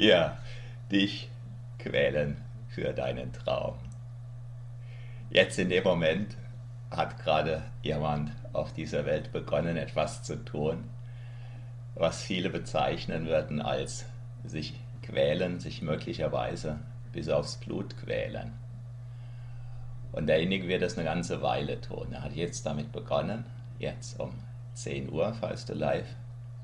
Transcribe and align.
Ja, 0.00 0.38
dich 0.90 1.28
quälen 1.78 2.38
für 2.68 2.94
deinen 2.94 3.34
Traum. 3.34 3.74
Jetzt 5.28 5.58
in 5.58 5.68
dem 5.68 5.84
Moment 5.84 6.38
hat 6.90 7.22
gerade 7.22 7.62
jemand 7.82 8.32
auf 8.54 8.72
dieser 8.72 9.04
Welt 9.04 9.30
begonnen, 9.30 9.76
etwas 9.76 10.22
zu 10.22 10.42
tun, 10.42 10.88
was 11.96 12.22
viele 12.22 12.48
bezeichnen 12.48 13.26
würden 13.26 13.60
als 13.60 14.06
sich 14.42 14.72
quälen, 15.02 15.60
sich 15.60 15.82
möglicherweise 15.82 16.78
bis 17.12 17.28
aufs 17.28 17.58
Blut 17.58 17.94
quälen. 17.98 18.52
Und 20.12 20.28
derjenige 20.28 20.66
wird 20.66 20.80
das 20.80 20.96
eine 20.96 21.04
ganze 21.04 21.42
Weile 21.42 21.78
tun. 21.78 22.10
Er 22.14 22.22
hat 22.22 22.32
jetzt 22.32 22.64
damit 22.64 22.90
begonnen, 22.90 23.44
jetzt 23.78 24.18
um 24.18 24.32
10 24.72 25.12
Uhr, 25.12 25.34
falls 25.34 25.66
du 25.66 25.74
live 25.74 26.08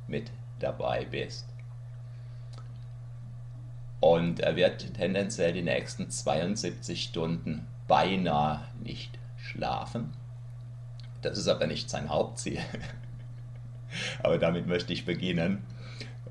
mit 0.08 0.30
dabei 0.58 1.04
bist. 1.04 1.55
Und 4.06 4.38
er 4.38 4.54
wird 4.54 4.94
tendenziell 4.94 5.52
die 5.52 5.62
nächsten 5.62 6.08
72 6.10 7.02
Stunden 7.02 7.66
beinahe 7.88 8.60
nicht 8.80 9.18
schlafen. 9.36 10.12
Das 11.22 11.36
ist 11.36 11.48
aber 11.48 11.66
nicht 11.66 11.90
sein 11.90 12.08
Hauptziel. 12.08 12.60
aber 14.22 14.38
damit 14.38 14.68
möchte 14.68 14.92
ich 14.92 15.06
beginnen, 15.06 15.64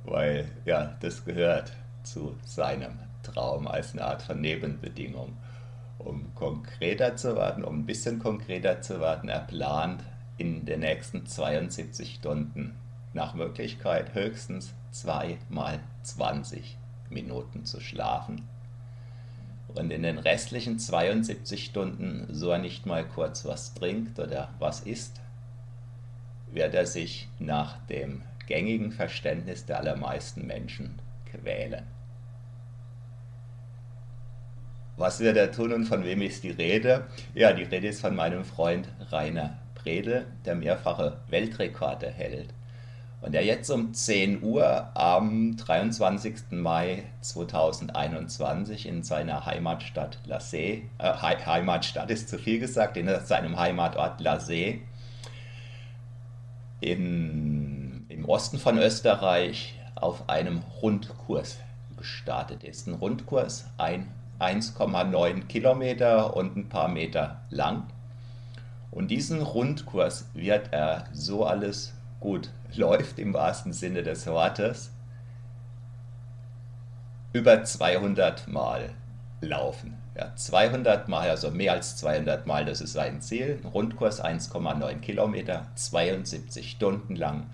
weil 0.06 0.50
ja, 0.64 0.96
das 1.02 1.26
gehört 1.26 1.74
zu 2.04 2.38
seinem 2.46 2.98
Traum 3.24 3.68
als 3.68 3.92
eine 3.92 4.06
Art 4.06 4.22
von 4.22 4.40
Nebenbedingung. 4.40 5.36
Um 5.98 6.34
konkreter 6.34 7.18
zu 7.18 7.36
werden, 7.36 7.66
um 7.66 7.80
ein 7.80 7.86
bisschen 7.86 8.20
konkreter 8.20 8.80
zu 8.80 9.02
werden, 9.02 9.28
er 9.28 9.42
plant 9.42 10.02
in 10.38 10.64
den 10.64 10.80
nächsten 10.80 11.26
72 11.26 12.16
Stunden 12.16 12.78
nach 13.12 13.34
Möglichkeit 13.34 14.14
höchstens 14.14 14.74
2 14.92 15.40
mal 15.50 15.82
20 16.04 16.78
Minuten 17.10 17.66
zu 17.66 17.80
schlafen. 17.80 18.48
Und 19.74 19.92
in 19.92 20.04
den 20.04 20.20
restlichen 20.20 20.80
72 20.80 21.66
Stunden, 21.66 22.28
so 22.32 22.50
er 22.50 22.60
nicht 22.60 22.86
mal 22.86 23.04
kurz 23.06 23.46
was 23.46 23.74
trinkt 23.74 24.20
oder 24.20 24.50
was 24.60 24.82
isst, 24.82 25.22
wird 26.52 26.74
er 26.74 26.86
sich 26.86 27.28
nach 27.40 27.78
dem 27.88 28.22
gängigen 28.48 28.92
Verständnis 28.92 29.66
der 29.66 29.80
allermeisten 29.80 30.46
Menschen 30.48 31.00
quälen. 31.30 31.84
Was 34.98 35.20
wird 35.20 35.36
er 35.36 35.52
tun 35.52 35.74
und 35.74 35.86
von 35.86 36.06
wem 36.06 36.22
ist 36.22 36.44
die 36.44 36.52
Rede? 36.52 37.08
Ja, 37.34 37.52
die 37.52 37.64
Rede 37.64 37.88
ist 37.88 38.00
von 38.00 38.16
meinem 38.16 38.46
Freund 38.46 38.88
Rainer 39.12 39.58
Bredel, 39.74 40.26
der 40.46 40.56
mehrfache 40.56 41.18
Weltrekorde 41.28 42.10
hält 42.10 42.54
und 43.22 43.32
der 43.32 43.44
jetzt 43.44 43.70
um 43.70 43.94
10 43.94 44.44
Uhr 44.44 44.90
am 44.94 45.58
23. 45.58 46.52
Mai 46.52 47.04
2021 47.22 48.88
in 48.88 49.04
seiner 49.04 49.46
Heimatstadt 49.46 50.20
Lassee, 50.26 50.90
äh, 51.00 51.14
Heimatstadt 51.14 52.12
ist 52.12 52.30
zu 52.30 52.38
viel 52.38 52.60
gesagt, 52.60 52.98
in 52.98 53.10
seinem 53.26 53.58
Heimatort 53.58 54.22
Lassee 54.22 54.82
in, 56.82 58.06
im 58.10 58.26
Osten 58.26 58.60
von 58.60 58.78
Österreich 58.78 59.80
auf 59.96 60.30
einem 60.30 60.62
Rundkurs 60.82 61.58
gestartet 61.98 62.64
ist. 62.64 62.88
Ein 62.88 62.94
Rundkurs, 62.94 63.66
ein 63.78 64.12
1,9 64.40 65.48
Kilometer 65.48 66.36
und 66.36 66.56
ein 66.56 66.70
paar 66.70 66.90
Meter 66.90 67.42
lang. 67.50 67.88
Und 68.92 69.10
diesen 69.10 69.42
Rundkurs 69.42 70.26
wird 70.34 70.72
er 70.72 71.06
so 71.12 71.46
alles 71.46 71.95
gut 72.26 72.50
läuft 72.76 73.20
im 73.20 73.36
wahrsten 73.36 73.72
Sinne 73.72 74.02
des 74.02 74.26
Wortes, 74.26 74.92
über 77.34 77.64
200 77.64 78.48
Mal 78.48 78.90
laufen. 79.42 79.96
Ja, 80.18 80.36
200 80.36 81.08
Mal, 81.08 81.30
also 81.30 81.52
mehr 81.52 81.74
als 81.74 81.98
200 81.98 82.48
Mal, 82.48 82.66
das 82.66 82.82
ist 82.82 82.94
sein 82.94 83.22
Ziel. 83.22 83.60
Rundkurs 83.64 84.24
1,9 84.24 85.02
Kilometer, 85.02 85.68
72 85.76 86.72
Stunden 86.72 87.16
lang, 87.16 87.46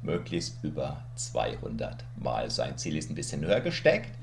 möglichst 0.00 0.64
über 0.64 1.02
200 1.16 2.06
Mal. 2.16 2.50
Sein 2.50 2.78
Ziel 2.78 2.96
ist 2.96 3.10
ein 3.10 3.16
bisschen 3.16 3.44
höher 3.44 3.60
gesteckt. 3.60 4.16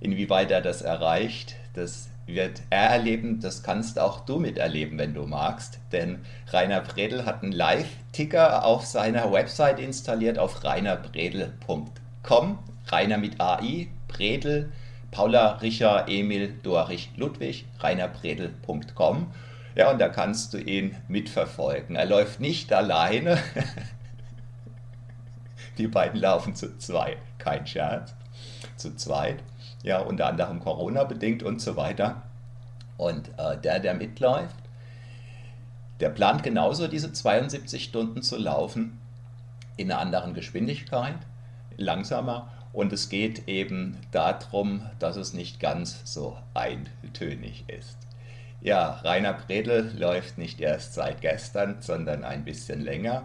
Inwieweit 0.00 0.50
er 0.50 0.60
das 0.60 0.82
erreicht, 0.82 1.54
das 1.74 2.09
wird 2.34 2.62
er 2.70 2.90
erleben, 2.90 3.40
das 3.40 3.62
kannst 3.62 3.98
auch 3.98 4.20
du 4.20 4.38
miterleben, 4.38 4.98
wenn 4.98 5.14
du 5.14 5.26
magst. 5.26 5.78
Denn 5.92 6.20
Rainer 6.48 6.80
Bredel 6.80 7.24
hat 7.24 7.42
einen 7.42 7.52
Live-Ticker 7.52 8.64
auf 8.64 8.86
seiner 8.86 9.32
Website 9.32 9.78
installiert 9.78 10.38
auf 10.38 10.64
rainerbredel.com. 10.64 12.58
Rainer 12.88 13.18
mit 13.18 13.40
AI, 13.40 13.88
Bredel, 14.08 14.72
Paula, 15.10 15.52
Richard, 15.62 16.08
Emil, 16.08 16.54
Dorich, 16.62 17.10
Ludwig, 17.16 17.66
rainerbredel.com. 17.78 19.32
Ja, 19.74 19.90
und 19.90 20.00
da 20.00 20.08
kannst 20.08 20.52
du 20.52 20.58
ihn 20.58 20.96
mitverfolgen. 21.08 21.96
Er 21.96 22.06
läuft 22.06 22.40
nicht 22.40 22.72
alleine. 22.72 23.38
Die 25.78 25.86
beiden 25.86 26.20
laufen 26.20 26.54
zu 26.54 26.76
zweit, 26.78 27.18
kein 27.38 27.66
Scherz, 27.66 28.14
zu 28.76 28.94
zweit 28.96 29.38
ja, 29.82 29.98
unter 30.00 30.26
anderem 30.26 30.60
Corona 30.60 31.04
bedingt 31.04 31.42
und 31.42 31.60
so 31.60 31.76
weiter. 31.76 32.22
Und 32.96 33.30
äh, 33.38 33.56
der, 33.58 33.80
der 33.80 33.94
mitläuft, 33.94 34.56
der 36.00 36.10
plant 36.10 36.42
genauso 36.42 36.88
diese 36.88 37.12
72 37.12 37.84
Stunden 37.84 38.22
zu 38.22 38.36
laufen 38.36 38.98
in 39.76 39.90
einer 39.90 40.00
anderen 40.00 40.34
Geschwindigkeit, 40.34 41.18
langsamer. 41.76 42.50
Und 42.72 42.92
es 42.92 43.08
geht 43.08 43.48
eben 43.48 43.96
darum, 44.12 44.82
dass 44.98 45.16
es 45.16 45.32
nicht 45.32 45.58
ganz 45.60 46.02
so 46.04 46.36
eintönig 46.54 47.64
ist. 47.68 47.98
Ja, 48.60 49.00
Rainer 49.02 49.32
Bredel 49.32 49.92
läuft 49.98 50.38
nicht 50.38 50.60
erst 50.60 50.94
seit 50.94 51.20
gestern, 51.22 51.76
sondern 51.80 52.24
ein 52.24 52.44
bisschen 52.44 52.80
länger. 52.80 53.22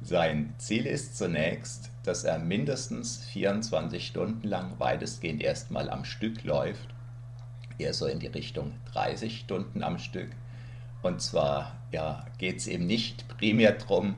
Sein 0.00 0.54
Ziel 0.58 0.86
ist 0.86 1.18
zunächst, 1.18 1.90
dass 2.06 2.24
er 2.24 2.38
mindestens 2.38 3.24
24 3.32 4.06
Stunden 4.06 4.46
lang 4.46 4.78
weitestgehend 4.78 5.42
erstmal 5.42 5.90
am 5.90 6.04
Stück 6.04 6.44
läuft, 6.44 6.88
eher 7.78 7.92
so 7.92 8.06
in 8.06 8.20
die 8.20 8.26
Richtung 8.28 8.72
30 8.92 9.40
Stunden 9.40 9.82
am 9.82 9.98
Stück. 9.98 10.30
Und 11.02 11.20
zwar 11.20 11.76
ja, 11.92 12.24
geht 12.38 12.56
es 12.56 12.66
eben 12.66 12.86
nicht 12.86 13.28
primär 13.28 13.72
darum, 13.72 14.16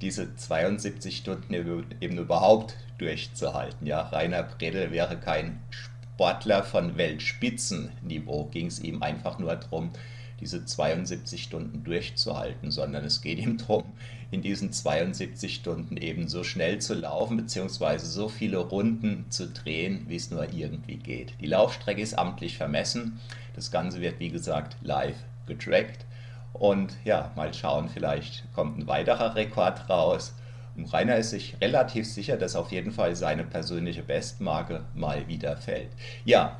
diese 0.00 0.34
72 0.34 1.16
Stunden 1.16 1.52
eben 1.54 2.18
überhaupt 2.18 2.76
durchzuhalten. 2.98 3.86
Ja, 3.86 4.00
Rainer 4.00 4.42
Bredel 4.42 4.90
wäre 4.90 5.18
kein 5.18 5.60
Sportler 5.70 6.62
von 6.62 6.96
Weltspitzenniveau, 6.96 8.46
ging 8.46 8.66
es 8.66 8.80
ihm 8.80 9.02
einfach 9.02 9.38
nur 9.38 9.56
darum, 9.56 9.90
diese 10.40 10.64
72 10.64 11.42
Stunden 11.42 11.84
durchzuhalten, 11.84 12.70
sondern 12.70 13.04
es 13.04 13.20
geht 13.20 13.38
ihm 13.38 13.58
darum, 13.58 13.84
in 14.30 14.42
diesen 14.42 14.72
72 14.72 15.54
Stunden 15.54 15.96
eben 15.96 16.28
so 16.28 16.44
schnell 16.44 16.78
zu 16.78 16.94
laufen, 16.94 17.36
beziehungsweise 17.36 18.06
so 18.06 18.28
viele 18.28 18.58
Runden 18.58 19.26
zu 19.28 19.48
drehen, 19.48 20.04
wie 20.08 20.16
es 20.16 20.30
nur 20.30 20.52
irgendwie 20.52 20.96
geht. 20.96 21.34
Die 21.40 21.46
Laufstrecke 21.46 22.00
ist 22.00 22.18
amtlich 22.18 22.56
vermessen. 22.56 23.20
Das 23.54 23.70
Ganze 23.70 24.00
wird, 24.00 24.20
wie 24.20 24.30
gesagt, 24.30 24.76
live 24.82 25.16
getrackt. 25.46 26.06
Und 26.52 26.96
ja, 27.04 27.32
mal 27.36 27.52
schauen, 27.54 27.88
vielleicht 27.88 28.44
kommt 28.54 28.78
ein 28.78 28.86
weiterer 28.86 29.34
Rekord 29.34 29.88
raus. 29.88 30.34
Und 30.76 30.92
Rainer 30.92 31.16
ist 31.16 31.30
sich 31.30 31.56
relativ 31.60 32.06
sicher, 32.06 32.36
dass 32.36 32.56
auf 32.56 32.70
jeden 32.70 32.92
Fall 32.92 33.16
seine 33.16 33.44
persönliche 33.44 34.02
Bestmarke 34.02 34.84
mal 34.94 35.26
wieder 35.26 35.56
fällt. 35.56 35.90
Ja, 36.24 36.56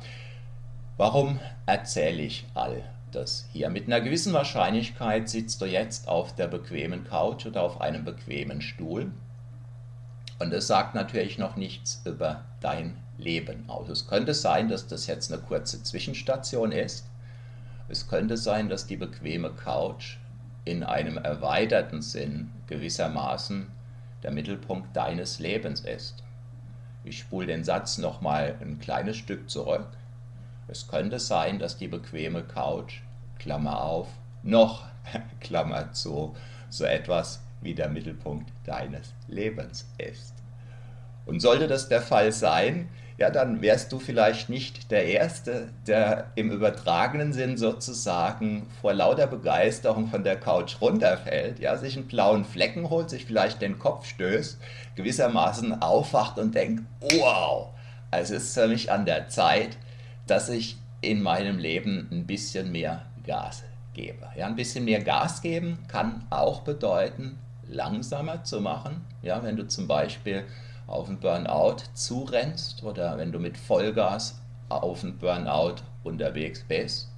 warum 0.97 1.39
erzähle 1.65 2.21
ich 2.23 2.45
all 2.53 2.83
das 3.15 3.47
hier. 3.51 3.69
Mit 3.69 3.87
einer 3.87 4.01
gewissen 4.01 4.33
Wahrscheinlichkeit 4.33 5.29
sitzt 5.29 5.61
du 5.61 5.65
jetzt 5.65 6.07
auf 6.07 6.35
der 6.35 6.47
bequemen 6.47 7.03
Couch 7.03 7.45
oder 7.45 7.63
auf 7.63 7.81
einem 7.81 8.05
bequemen 8.05 8.61
Stuhl. 8.61 9.11
Und 10.39 10.53
es 10.53 10.67
sagt 10.67 10.95
natürlich 10.95 11.37
noch 11.37 11.55
nichts 11.55 12.01
über 12.05 12.45
dein 12.61 12.97
Leben 13.17 13.69
aus. 13.69 13.89
Es 13.89 14.07
könnte 14.07 14.33
sein, 14.33 14.69
dass 14.69 14.87
das 14.87 15.07
jetzt 15.07 15.31
eine 15.31 15.41
kurze 15.41 15.83
Zwischenstation 15.83 16.71
ist. 16.71 17.05
Es 17.89 18.07
könnte 18.07 18.37
sein, 18.37 18.69
dass 18.69 18.87
die 18.87 18.97
bequeme 18.97 19.51
Couch 19.51 20.17
in 20.65 20.83
einem 20.83 21.17
erweiterten 21.17 22.01
Sinn 22.01 22.51
gewissermaßen 22.67 23.67
der 24.23 24.31
Mittelpunkt 24.31 24.95
deines 24.95 25.39
Lebens 25.39 25.81
ist. 25.81 26.23
Ich 27.03 27.19
spule 27.19 27.47
den 27.47 27.63
Satz 27.63 27.97
nochmal 27.97 28.55
ein 28.61 28.79
kleines 28.79 29.17
Stück 29.17 29.49
zurück. 29.49 29.87
Es 30.71 30.87
könnte 30.87 31.19
sein, 31.19 31.59
dass 31.59 31.77
die 31.77 31.89
bequeme 31.89 32.43
Couch, 32.43 33.01
Klammer 33.39 33.83
auf, 33.83 34.07
noch, 34.41 34.85
Klammer 35.41 35.91
zu, 35.91 36.33
so 36.69 36.85
etwas 36.85 37.41
wie 37.59 37.75
der 37.75 37.89
Mittelpunkt 37.89 38.49
deines 38.65 39.13
Lebens 39.27 39.85
ist. 39.97 40.33
Und 41.25 41.41
sollte 41.41 41.67
das 41.67 41.89
der 41.89 42.01
Fall 42.01 42.31
sein, 42.31 42.87
ja, 43.17 43.29
dann 43.29 43.61
wärst 43.61 43.91
du 43.91 43.99
vielleicht 43.99 44.47
nicht 44.47 44.89
der 44.91 45.05
Erste, 45.07 45.67
der 45.87 46.31
im 46.35 46.49
übertragenen 46.51 47.33
Sinn 47.33 47.57
sozusagen 47.57 48.65
vor 48.79 48.93
lauter 48.93 49.27
Begeisterung 49.27 50.07
von 50.07 50.23
der 50.23 50.39
Couch 50.39 50.77
runterfällt, 50.79 51.59
ja, 51.59 51.75
sich 51.75 51.97
einen 51.97 52.07
blauen 52.07 52.45
Flecken 52.45 52.89
holt, 52.89 53.09
sich 53.09 53.25
vielleicht 53.25 53.61
den 53.61 53.77
Kopf 53.77 54.07
stößt, 54.07 54.57
gewissermaßen 54.95 55.81
aufwacht 55.81 56.39
und 56.39 56.55
denkt, 56.55 56.83
wow, 57.01 57.71
es 58.09 58.31
ist 58.31 58.53
für 58.53 58.69
mich 58.69 58.89
an 58.89 59.05
der 59.05 59.27
Zeit, 59.27 59.77
dass 60.31 60.47
ich 60.47 60.77
in 61.01 61.21
meinem 61.21 61.59
Leben 61.59 62.07
ein 62.09 62.25
bisschen 62.25 62.71
mehr 62.71 63.01
Gas 63.25 63.65
gebe. 63.93 64.29
Ja, 64.37 64.47
ein 64.47 64.55
bisschen 64.55 64.85
mehr 64.85 65.03
Gas 65.03 65.41
geben 65.41 65.79
kann 65.89 66.25
auch 66.29 66.61
bedeuten, 66.61 67.37
langsamer 67.67 68.45
zu 68.45 68.61
machen. 68.61 69.03
Ja, 69.21 69.43
wenn 69.43 69.57
du 69.57 69.67
zum 69.67 69.89
Beispiel 69.89 70.45
auf 70.87 71.09
einen 71.09 71.19
Burnout 71.19 71.83
zurennst 71.95 72.81
oder 72.83 73.17
wenn 73.17 73.33
du 73.33 73.39
mit 73.39 73.57
Vollgas 73.57 74.41
auf 74.69 75.03
einen 75.03 75.17
Burnout 75.17 75.83
unterwegs 76.05 76.63
bist. 76.65 77.09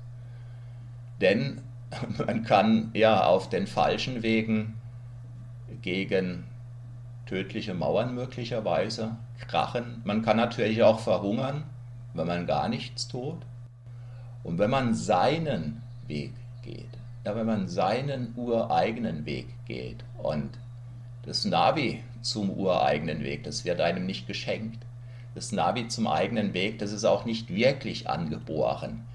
Denn 1.21 1.61
man 2.25 2.43
kann 2.43 2.89
ja 2.95 3.27
auf 3.27 3.47
den 3.47 3.67
falschen 3.67 4.23
Wegen 4.23 4.81
gegen 5.83 6.45
tödliche 7.27 7.75
Mauern 7.75 8.15
möglicherweise 8.15 9.17
krachen. 9.47 10.01
Man 10.03 10.23
kann 10.23 10.37
natürlich 10.37 10.81
auch 10.81 10.99
verhungern, 10.99 11.65
wenn 12.13 12.27
man 12.27 12.47
gar 12.47 12.69
nichts 12.69 13.07
tut. 13.07 13.37
Und 14.43 14.57
wenn 14.57 14.69
man 14.69 14.93
seinen 14.93 15.81
Weg 16.07 16.33
geht, 16.61 16.89
ja, 17.25 17.35
wenn 17.35 17.45
man 17.45 17.67
seinen 17.67 18.33
ureigenen 18.35 19.25
Weg 19.25 19.47
geht 19.65 20.03
und 20.21 20.49
das 21.25 21.45
Navi 21.45 22.03
zum 22.21 22.49
ureigenen 22.49 23.23
Weg, 23.23 23.43
das 23.43 23.63
wird 23.63 23.79
einem 23.79 24.05
nicht 24.05 24.27
geschenkt. 24.27 24.79
Das 25.35 25.51
Navi 25.51 25.87
zum 25.87 26.07
eigenen 26.07 26.53
Weg, 26.53 26.79
das 26.79 26.91
ist 26.91 27.05
auch 27.05 27.25
nicht 27.25 27.49
wirklich 27.49 28.09
angeboren. 28.09 29.05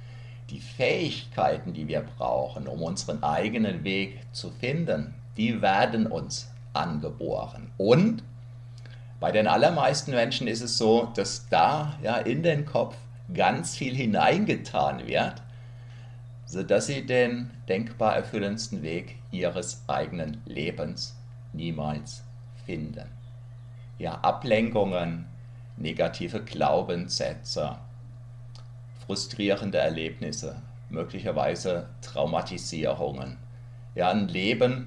Die 0.51 0.61
Fähigkeiten, 0.61 1.75
die 1.75 1.87
wir 1.87 2.01
brauchen, 2.01 2.67
um 2.67 2.83
unseren 2.83 3.23
eigenen 3.23 3.85
Weg 3.85 4.19
zu 4.33 4.51
finden, 4.51 5.15
die 5.37 5.61
werden 5.61 6.07
uns 6.07 6.51
angeboren. 6.73 7.71
Und 7.77 8.23
bei 9.21 9.33
den 9.33 9.49
allermeisten 9.49 10.13
Menschen 10.13 10.47
ist 10.47 10.63
es 10.63 10.79
so, 10.79 11.11
dass 11.15 11.49
da 11.49 11.99
ja 12.03 12.17
in 12.19 12.43
den 12.43 12.65
Kopf 12.65 12.97
ganz 13.35 13.77
viel 13.77 13.95
hineingetan 13.95 15.07
wird, 15.07 15.43
sodass 16.47 16.87
sie 16.87 17.05
den 17.05 17.51
denkbar 17.69 18.17
erfüllendsten 18.17 18.83
Weg 18.83 19.17
ihres 19.31 19.83
eigenen 19.87 20.41
Lebens 20.47 21.17
niemals 21.53 22.23
finden. 22.65 23.09
Ja, 23.99 24.15
Ablenkungen, 24.21 25.27
negative 25.77 26.43
Glaubenssätze, 26.43 27.77
frustrierende 29.07 29.79
Erlebnisse, 29.79 30.63
möglicherweise 30.91 31.89
Traumatisierungen. 32.03 33.37
Ja, 33.95 34.11
ein 34.11 34.29
Leben, 34.29 34.87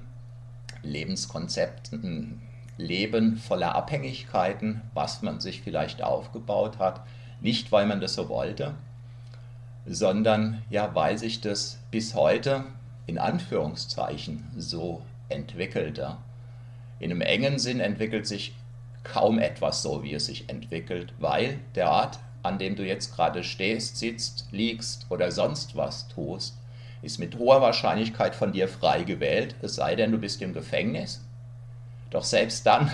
Lebenskonzept, 0.82 1.92
ein 1.92 2.41
Leben 2.76 3.36
voller 3.36 3.74
Abhängigkeiten, 3.74 4.80
was 4.94 5.22
man 5.22 5.40
sich 5.40 5.62
vielleicht 5.62 6.02
aufgebaut 6.02 6.78
hat, 6.78 7.02
nicht 7.40 7.72
weil 7.72 7.86
man 7.86 8.00
das 8.00 8.14
so 8.14 8.28
wollte, 8.28 8.74
sondern 9.86 10.62
ja, 10.70 10.94
weil 10.94 11.18
sich 11.18 11.40
das 11.40 11.78
bis 11.90 12.14
heute 12.14 12.64
in 13.06 13.18
Anführungszeichen 13.18 14.44
so 14.56 15.02
entwickelte. 15.28 16.16
In 17.00 17.10
einem 17.10 17.20
engen 17.20 17.58
Sinn 17.58 17.80
entwickelt 17.80 18.26
sich 18.26 18.54
kaum 19.02 19.38
etwas 19.38 19.82
so, 19.82 20.02
wie 20.04 20.14
es 20.14 20.26
sich 20.26 20.48
entwickelt, 20.48 21.12
weil 21.18 21.58
der 21.74 21.90
Ort, 21.90 22.20
an 22.42 22.58
dem 22.58 22.76
du 22.76 22.86
jetzt 22.86 23.14
gerade 23.14 23.42
stehst, 23.42 23.96
sitzt, 23.96 24.46
liegst 24.52 25.06
oder 25.10 25.32
sonst 25.32 25.76
was 25.76 26.08
tust, 26.08 26.56
ist 27.02 27.18
mit 27.18 27.36
hoher 27.36 27.60
Wahrscheinlichkeit 27.60 28.36
von 28.36 28.52
dir 28.52 28.68
frei 28.68 29.02
gewählt, 29.02 29.56
es 29.60 29.74
sei 29.74 29.96
denn, 29.96 30.12
du 30.12 30.18
bist 30.18 30.40
im 30.40 30.52
Gefängnis. 30.52 31.20
Doch 32.12 32.24
selbst 32.24 32.66
dann 32.66 32.90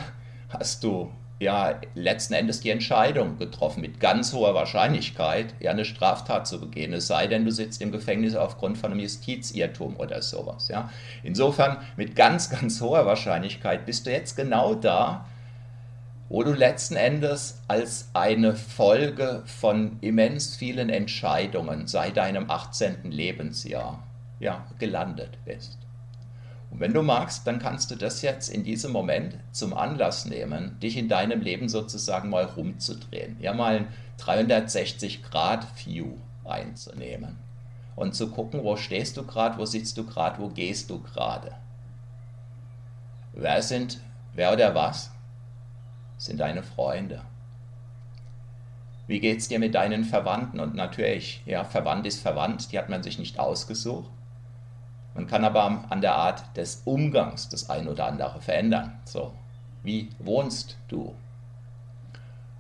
hast 0.48 0.84
du 0.84 1.12
ja 1.40 1.80
letzten 1.94 2.34
Endes 2.34 2.60
die 2.60 2.70
Entscheidung 2.70 3.38
getroffen, 3.38 3.80
mit 3.80 4.00
ganz 4.00 4.32
hoher 4.32 4.54
Wahrscheinlichkeit 4.54 5.54
ja 5.60 5.70
eine 5.70 5.84
Straftat 5.84 6.46
zu 6.46 6.60
begehen, 6.60 6.92
es 6.92 7.06
sei 7.06 7.26
denn, 7.26 7.44
du 7.44 7.52
sitzt 7.52 7.80
im 7.80 7.92
Gefängnis 7.92 8.34
aufgrund 8.34 8.78
von 8.78 8.90
einem 8.90 9.00
Justizirrtum 9.00 9.96
oder 9.96 10.20
sowas. 10.22 10.68
Ja. 10.68 10.90
Insofern 11.22 11.78
mit 11.96 12.16
ganz, 12.16 12.50
ganz 12.50 12.80
hoher 12.80 13.06
Wahrscheinlichkeit 13.06 13.86
bist 13.86 14.06
du 14.06 14.10
jetzt 14.10 14.36
genau 14.36 14.74
da, 14.74 15.26
wo 16.28 16.42
du 16.42 16.52
letzten 16.52 16.96
Endes 16.96 17.62
als 17.68 18.10
eine 18.14 18.54
Folge 18.54 19.42
von 19.46 19.98
immens 20.00 20.56
vielen 20.56 20.90
Entscheidungen 20.90 21.86
seit 21.86 22.16
deinem 22.16 22.50
18. 22.50 23.10
Lebensjahr 23.10 24.02
ja, 24.40 24.66
gelandet 24.78 25.38
bist. 25.44 25.87
Und 26.70 26.80
wenn 26.80 26.92
du 26.92 27.02
magst, 27.02 27.46
dann 27.46 27.58
kannst 27.58 27.90
du 27.90 27.96
das 27.96 28.22
jetzt 28.22 28.48
in 28.48 28.62
diesem 28.62 28.92
Moment 28.92 29.38
zum 29.52 29.72
Anlass 29.74 30.26
nehmen, 30.26 30.78
dich 30.80 30.96
in 30.96 31.08
deinem 31.08 31.40
Leben 31.40 31.68
sozusagen 31.68 32.28
mal 32.30 32.44
rumzudrehen. 32.44 33.36
Ja, 33.40 33.54
mal 33.54 33.76
ein 33.76 33.88
360-Grad-View 34.18 36.16
einzunehmen 36.44 37.38
und 37.96 38.14
zu 38.14 38.30
gucken, 38.30 38.62
wo 38.62 38.76
stehst 38.76 39.16
du 39.16 39.24
gerade, 39.24 39.58
wo 39.58 39.64
sitzt 39.64 39.96
du 39.98 40.06
gerade, 40.06 40.40
wo 40.40 40.48
gehst 40.48 40.90
du 40.90 41.02
gerade. 41.02 41.52
Wer 43.32 43.62
sind, 43.62 44.00
wer 44.34 44.52
oder 44.52 44.74
was 44.74 45.10
sind 46.16 46.40
deine 46.40 46.62
Freunde? 46.62 47.22
Wie 49.06 49.20
geht 49.20 49.38
es 49.38 49.48
dir 49.48 49.58
mit 49.58 49.74
deinen 49.74 50.04
Verwandten? 50.04 50.60
Und 50.60 50.74
natürlich, 50.74 51.42
ja, 51.46 51.64
verwandt 51.64 52.06
ist 52.06 52.20
verwandt, 52.20 52.72
die 52.72 52.78
hat 52.78 52.88
man 52.88 53.02
sich 53.02 53.18
nicht 53.18 53.38
ausgesucht. 53.38 54.10
Man 55.18 55.26
kann 55.26 55.44
aber 55.44 55.84
an 55.88 56.00
der 56.00 56.14
Art 56.14 56.56
des 56.56 56.82
Umgangs 56.84 57.48
das 57.48 57.68
ein 57.70 57.88
oder 57.88 58.06
andere 58.06 58.40
verändern. 58.40 59.00
So, 59.04 59.32
wie 59.82 60.10
wohnst 60.20 60.76
du? 60.86 61.12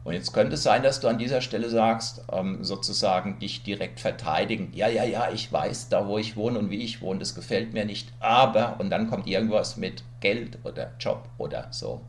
Und 0.02 0.14
jetzt 0.14 0.32
könnte 0.32 0.54
es 0.54 0.64
sein, 0.64 0.82
dass 0.82 0.98
du 0.98 1.06
an 1.06 1.18
dieser 1.18 1.40
Stelle 1.40 1.70
sagst, 1.70 2.24
ähm, 2.32 2.64
sozusagen 2.64 3.38
dich 3.38 3.62
direkt 3.62 4.00
verteidigen. 4.00 4.72
Ja, 4.74 4.88
ja, 4.88 5.04
ja, 5.04 5.30
ich 5.30 5.52
weiß 5.52 5.88
da, 5.88 6.08
wo 6.08 6.18
ich 6.18 6.36
wohne 6.36 6.58
und 6.58 6.68
wie 6.68 6.82
ich 6.82 7.00
wohne, 7.00 7.20
das 7.20 7.36
gefällt 7.36 7.74
mir 7.74 7.84
nicht. 7.84 8.12
Aber, 8.18 8.80
und 8.80 8.90
dann 8.90 9.08
kommt 9.08 9.28
irgendwas 9.28 9.76
mit 9.76 10.02
Geld 10.18 10.58
oder 10.64 10.90
Job 10.98 11.28
oder 11.38 11.68
so. 11.70 12.00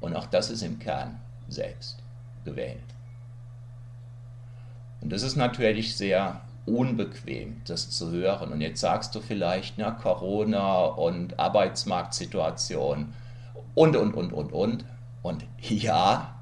Und 0.00 0.16
auch 0.16 0.28
das 0.28 0.48
ist 0.48 0.62
im 0.62 0.78
Kern 0.78 1.20
selbst 1.50 1.98
gewählt. 2.46 2.80
Und 5.02 5.12
das 5.12 5.22
ist 5.22 5.36
natürlich 5.36 5.94
sehr 5.94 6.40
unbequem, 6.66 7.60
das 7.66 7.90
zu 7.90 8.10
hören. 8.10 8.52
Und 8.52 8.60
jetzt 8.60 8.80
sagst 8.80 9.14
du 9.14 9.20
vielleicht, 9.20 9.74
na, 9.78 9.90
Corona 9.90 10.84
und 10.84 11.38
Arbeitsmarktsituation 11.38 13.12
und, 13.74 13.96
und, 13.96 14.14
und, 14.14 14.32
und, 14.32 14.52
und. 14.52 14.84
Und 15.22 15.44
ja, 15.58 16.34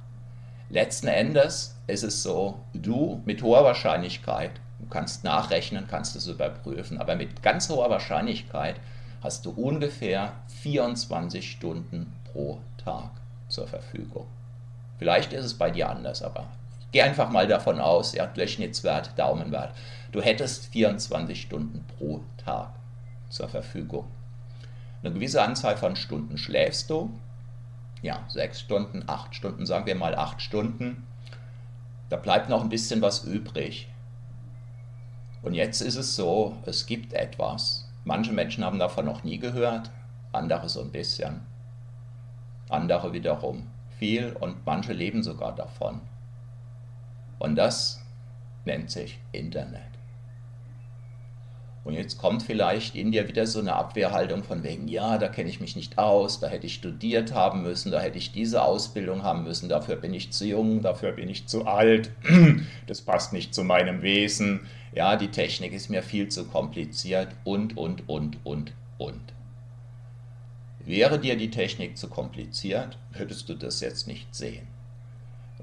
letzten 0.69 1.09
Endes 1.09 1.77
ist 1.87 2.03
es 2.03 2.23
so, 2.23 2.61
du 2.73 3.23
mit 3.25 3.43
hoher 3.43 3.65
Wahrscheinlichkeit, 3.65 4.53
du 4.79 4.87
kannst 4.89 5.25
nachrechnen, 5.25 5.87
kannst 5.89 6.17
es 6.17 6.27
überprüfen, 6.27 6.99
aber 6.99 7.17
mit 7.17 7.43
ganz 7.43 7.69
hoher 7.69 7.91
Wahrscheinlichkeit 7.91 8.77
hast 9.23 9.45
du 9.45 9.51
ungefähr 9.51 10.33
24 10.63 11.51
Stunden 11.51 12.13
pro 12.33 12.59
Tag 12.83 13.11
zur 13.49 13.67
Verfügung. 13.67 14.27
Vielleicht 14.99 15.33
ist 15.33 15.45
es 15.45 15.55
bei 15.55 15.71
dir 15.71 15.91
anders, 15.91 16.23
aber 16.23 16.47
gehe 16.93 17.05
einfach 17.05 17.31
mal 17.31 17.47
davon 17.47 17.81
aus, 17.81 18.15
ja, 18.15 18.27
Durchschnittswert, 18.27 19.19
Daumenwert. 19.19 19.75
Du 20.13 20.21
hättest 20.21 20.67
24 20.67 21.41
Stunden 21.41 21.85
pro 21.97 22.23
Tag 22.45 22.71
zur 23.29 23.49
Verfügung. 23.49 24.07
Eine 25.03 25.15
gewisse 25.15 25.43
Anzahl 25.43 25.77
von 25.77 25.97
Stunden 25.97 26.37
schläfst 26.37 26.91
du. 26.91 27.11
Ja, 28.03 28.25
sechs 28.29 28.61
Stunden, 28.61 29.05
acht 29.07 29.35
Stunden, 29.35 29.67
sagen 29.67 29.87
wir 29.87 29.95
mal 29.95 30.15
acht 30.15 30.43
Stunden. 30.43 31.07
Da 32.09 32.17
bleibt 32.17 32.49
noch 32.49 32.63
ein 32.63 32.69
bisschen 32.69 33.03
was 33.03 33.25
übrig. 33.25 33.89
Und 35.43 35.55
jetzt 35.55 35.81
ist 35.81 35.97
es 35.97 36.17
so, 36.17 36.57
es 36.67 36.87
gibt 36.87 37.13
etwas. 37.13 37.89
Manche 38.05 38.33
Menschen 38.33 38.65
haben 38.65 38.79
davon 38.79 39.05
noch 39.07 39.23
nie 39.23 39.39
gehört, 39.39 39.91
andere 40.33 40.69
so 40.69 40.81
ein 40.81 40.91
bisschen. 40.91 41.41
Andere 42.69 43.13
wiederum 43.13 43.69
viel 43.99 44.37
und 44.41 44.65
manche 44.67 44.93
leben 44.93 45.23
sogar 45.23 45.55
davon. 45.55 46.01
Und 47.41 47.57
das 47.57 48.01
nennt 48.67 48.91
sich 48.91 49.19
Internet. 49.33 49.81
Und 51.83 51.95
jetzt 51.95 52.19
kommt 52.19 52.43
vielleicht 52.43 52.95
in 52.95 53.11
dir 53.11 53.27
wieder 53.27 53.47
so 53.47 53.59
eine 53.59 53.75
Abwehrhaltung 53.75 54.45
von 54.45 54.63
wegen, 54.63 54.87
ja, 54.87 55.17
da 55.17 55.29
kenne 55.29 55.49
ich 55.49 55.61
mich 55.61 55.75
nicht 55.75 55.97
aus, 55.97 56.39
da 56.39 56.49
hätte 56.49 56.67
ich 56.67 56.75
studiert 56.75 57.33
haben 57.33 57.63
müssen, 57.63 57.91
da 57.91 58.01
hätte 58.01 58.19
ich 58.19 58.33
diese 58.33 58.63
Ausbildung 58.63 59.23
haben 59.23 59.45
müssen, 59.45 59.71
dafür 59.71 59.97
bin 59.97 60.13
ich 60.13 60.31
zu 60.31 60.45
jung, 60.45 60.83
dafür 60.83 61.13
bin 61.13 61.31
ich 61.31 61.47
zu 61.47 61.67
alt, 61.67 62.11
das 62.87 63.01
passt 63.01 63.33
nicht 63.33 63.55
zu 63.55 63.65
meinem 63.65 64.03
Wesen, 64.03 64.67
ja, 64.95 65.17
die 65.17 65.29
Technik 65.29 65.73
ist 65.73 65.89
mir 65.89 66.03
viel 66.03 66.29
zu 66.29 66.45
kompliziert 66.45 67.29
und, 67.45 67.79
und, 67.79 68.07
und, 68.11 68.37
und, 68.45 68.75
und. 68.99 69.33
Wäre 70.85 71.19
dir 71.19 71.37
die 71.37 71.51
Technik 71.51 71.97
zu 71.97 72.09
kompliziert, 72.09 72.99
würdest 73.13 73.49
du 73.49 73.55
das 73.55 73.81
jetzt 73.81 74.07
nicht 74.07 74.35
sehen. 74.35 74.67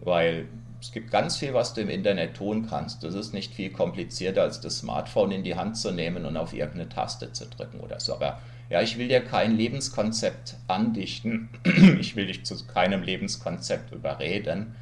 Weil 0.03 0.47
es 0.87 0.93
gibt 0.93 1.11
ganz 1.11 1.35
viel, 1.35 1.53
was 1.53 1.73
du 1.73 1.81
im 1.81 1.89
Internet 1.89 2.35
tun 2.37 2.65
kannst. 2.69 3.03
Das 3.03 3.13
ist 3.13 3.33
nicht 3.33 3.53
viel 3.53 3.71
komplizierter, 3.71 4.43
als 4.43 4.61
das 4.61 4.77
Smartphone 4.77 5.31
in 5.31 5.43
die 5.43 5.57
Hand 5.57 5.75
zu 5.75 5.91
nehmen 5.91 6.25
und 6.25 6.37
auf 6.37 6.53
irgendeine 6.53 6.87
Taste 6.87 7.33
zu 7.33 7.45
drücken 7.45 7.81
oder 7.81 7.99
so. 7.99 8.13
Aber 8.13 8.39
ja, 8.69 8.81
ich 8.81 8.97
will 8.97 9.09
dir 9.09 9.19
kein 9.19 9.57
Lebenskonzept 9.57 10.55
andichten. 10.69 11.49
Ich 11.99 12.15
will 12.15 12.27
dich 12.27 12.45
zu 12.45 12.65
keinem 12.67 13.03
Lebenskonzept 13.03 13.91
überreden. 13.91 14.77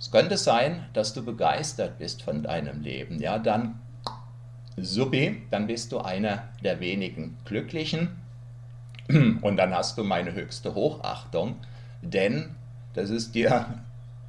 Es 0.00 0.10
könnte 0.10 0.36
sein, 0.36 0.86
dass 0.92 1.14
du 1.14 1.24
begeistert 1.24 1.98
bist 1.98 2.22
von 2.22 2.42
deinem 2.42 2.82
Leben. 2.82 3.20
Ja, 3.20 3.38
dann 3.38 3.78
subi, 4.76 5.42
dann 5.52 5.68
bist 5.68 5.92
du 5.92 6.00
einer 6.00 6.48
der 6.64 6.80
wenigen 6.80 7.38
Glücklichen. 7.44 8.08
Und 9.06 9.56
dann 9.56 9.72
hast 9.72 9.98
du 9.98 10.02
meine 10.02 10.32
höchste 10.32 10.74
Hochachtung, 10.74 11.58
denn 12.02 12.56
das 12.94 13.10
ist 13.10 13.36
dir 13.36 13.84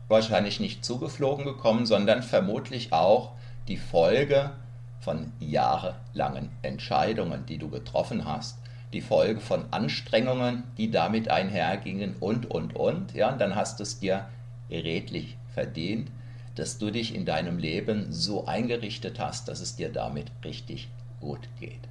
wahrscheinlich 0.09 0.59
nicht 0.59 0.83
zugeflogen 0.83 1.45
gekommen, 1.45 1.85
sondern 1.85 2.23
vermutlich 2.23 2.91
auch 2.91 3.31
die 3.67 3.77
Folge 3.77 4.51
von 4.99 5.31
jahrelangen 5.39 6.49
Entscheidungen, 6.61 7.45
die 7.45 7.57
du 7.57 7.69
getroffen 7.69 8.25
hast, 8.25 8.57
die 8.91 9.01
Folge 9.01 9.39
von 9.39 9.65
Anstrengungen, 9.71 10.63
die 10.77 10.91
damit 10.91 11.29
einhergingen 11.29 12.15
und, 12.19 12.49
und, 12.49 12.75
und. 12.75 13.13
Ja, 13.13 13.31
und 13.31 13.39
dann 13.39 13.55
hast 13.55 13.79
du 13.79 13.83
es 13.83 13.99
dir 13.99 14.25
redlich 14.69 15.37
verdient, 15.53 16.09
dass 16.55 16.77
du 16.79 16.89
dich 16.91 17.15
in 17.15 17.25
deinem 17.25 17.57
Leben 17.57 18.11
so 18.11 18.45
eingerichtet 18.45 19.19
hast, 19.19 19.47
dass 19.47 19.61
es 19.61 19.75
dir 19.75 19.89
damit 19.89 20.31
richtig 20.43 20.89
gut 21.21 21.47
geht. 21.59 21.87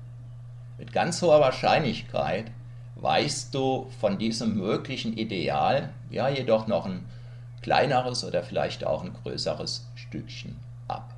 Mit 0.76 0.92
ganz 0.92 1.22
hoher 1.22 1.40
Wahrscheinlichkeit 1.40 2.50
weichst 2.96 3.54
du 3.54 3.88
von 4.00 4.18
diesem 4.18 4.56
möglichen 4.56 5.16
Ideal 5.16 5.90
ja 6.10 6.28
jedoch 6.28 6.66
noch 6.66 6.86
ein 6.86 7.04
kleineres 7.68 8.24
oder 8.24 8.42
vielleicht 8.42 8.86
auch 8.86 9.04
ein 9.04 9.12
größeres 9.12 9.86
Stückchen 9.94 10.56
ab. 10.88 11.14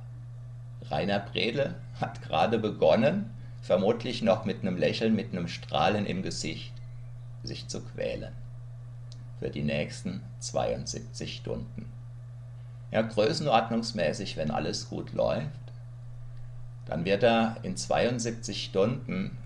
Rainer 0.89 1.19
Bredel 1.19 1.75
hat 2.01 2.21
gerade 2.21 2.59
begonnen, 2.59 3.29
vermutlich 3.61 4.21
noch 4.21 4.43
mit 4.43 4.59
einem 4.61 4.75
Lächeln, 4.75 5.15
mit 5.15 5.31
einem 5.31 5.47
Strahlen 5.47 6.05
im 6.05 6.23
Gesicht, 6.23 6.73
sich 7.43 7.69
zu 7.69 7.79
quälen. 7.79 8.33
Für 9.39 9.49
die 9.49 9.63
nächsten 9.63 10.23
72 10.39 11.37
Stunden. 11.37 11.89
Ja, 12.91 13.01
größenordnungsmäßig, 13.01 14.35
wenn 14.35 14.51
alles 14.51 14.89
gut 14.89 15.13
läuft, 15.13 15.47
dann 16.85 17.05
wird 17.05 17.23
er 17.23 17.55
in 17.63 17.77
72 17.77 18.65
Stunden 18.65 19.37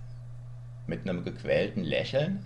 mit 0.87 1.07
einem 1.07 1.23
gequälten 1.23 1.83
Lächeln 1.83 2.43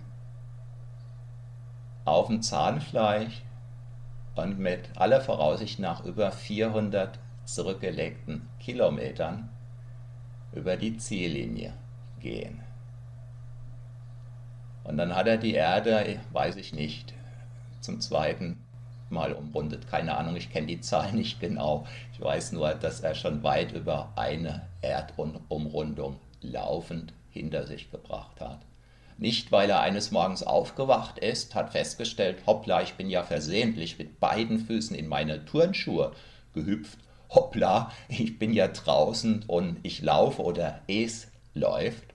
auf 2.04 2.26
dem 2.26 2.42
Zahnfleisch 2.42 3.40
und 4.34 4.58
mit 4.58 4.88
aller 4.96 5.20
Voraussicht 5.20 5.78
nach 5.78 6.04
über 6.04 6.30
400 6.30 7.18
zurückgelegten 7.44 8.48
Kilometern 8.58 9.48
über 10.52 10.76
die 10.76 10.96
Ziellinie 10.96 11.72
gehen. 12.20 12.60
Und 14.84 14.96
dann 14.96 15.14
hat 15.14 15.26
er 15.26 15.36
die 15.36 15.54
Erde, 15.54 16.20
weiß 16.32 16.56
ich 16.56 16.72
nicht, 16.72 17.14
zum 17.80 18.00
zweiten 18.00 18.64
Mal 19.08 19.32
umrundet. 19.32 19.88
Keine 19.88 20.16
Ahnung, 20.16 20.36
ich 20.36 20.50
kenne 20.50 20.66
die 20.68 20.80
Zahl 20.80 21.12
nicht 21.14 21.40
genau. 21.40 21.86
Ich 22.12 22.20
weiß 22.20 22.52
nur, 22.52 22.74
dass 22.74 23.00
er 23.00 23.14
schon 23.14 23.42
weit 23.42 23.72
über 23.72 24.12
eine 24.16 24.62
Erdumrundung 24.80 26.18
laufend 26.40 27.12
hinter 27.30 27.66
sich 27.66 27.90
gebracht 27.90 28.40
hat. 28.40 28.60
Nicht, 29.20 29.52
weil 29.52 29.68
er 29.68 29.80
eines 29.80 30.12
Morgens 30.12 30.42
aufgewacht 30.42 31.18
ist, 31.18 31.54
hat 31.54 31.72
festgestellt, 31.72 32.38
hoppla, 32.46 32.80
ich 32.80 32.94
bin 32.94 33.10
ja 33.10 33.22
versehentlich 33.22 33.98
mit 33.98 34.18
beiden 34.18 34.58
Füßen 34.58 34.96
in 34.96 35.08
meine 35.08 35.44
Turnschuhe 35.44 36.12
gehüpft. 36.54 36.98
Hoppla, 37.28 37.92
ich 38.08 38.38
bin 38.38 38.54
ja 38.54 38.68
draußen 38.68 39.44
und 39.46 39.76
ich 39.82 40.00
laufe 40.00 40.42
oder 40.42 40.80
es 40.88 41.28
läuft. 41.52 42.14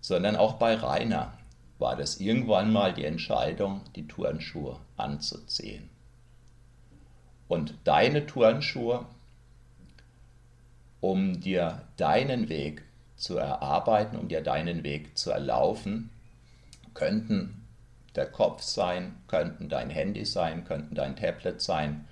Sondern 0.00 0.36
auch 0.36 0.52
bei 0.52 0.76
Rainer 0.76 1.36
war 1.80 1.96
das 1.96 2.20
irgendwann 2.20 2.72
mal 2.72 2.94
die 2.94 3.04
Entscheidung, 3.04 3.80
die 3.96 4.06
Turnschuhe 4.06 4.78
anzuziehen. 4.96 5.90
Und 7.48 7.74
deine 7.82 8.26
Turnschuhe, 8.26 9.04
um 11.00 11.40
dir 11.40 11.82
deinen 11.96 12.48
Weg 12.48 12.84
zu 13.22 13.38
erarbeiten, 13.38 14.16
um 14.16 14.26
dir 14.26 14.40
deinen 14.40 14.82
Weg 14.82 15.16
zu 15.16 15.30
erlaufen, 15.30 16.10
könnten 16.92 17.64
der 18.16 18.26
Kopf 18.26 18.62
sein, 18.62 19.14
könnten 19.28 19.68
dein 19.68 19.90
Handy 19.90 20.24
sein, 20.26 20.64
könnten 20.64 20.96
dein 20.96 21.14
Tablet 21.14 21.62
sein, 21.62 22.08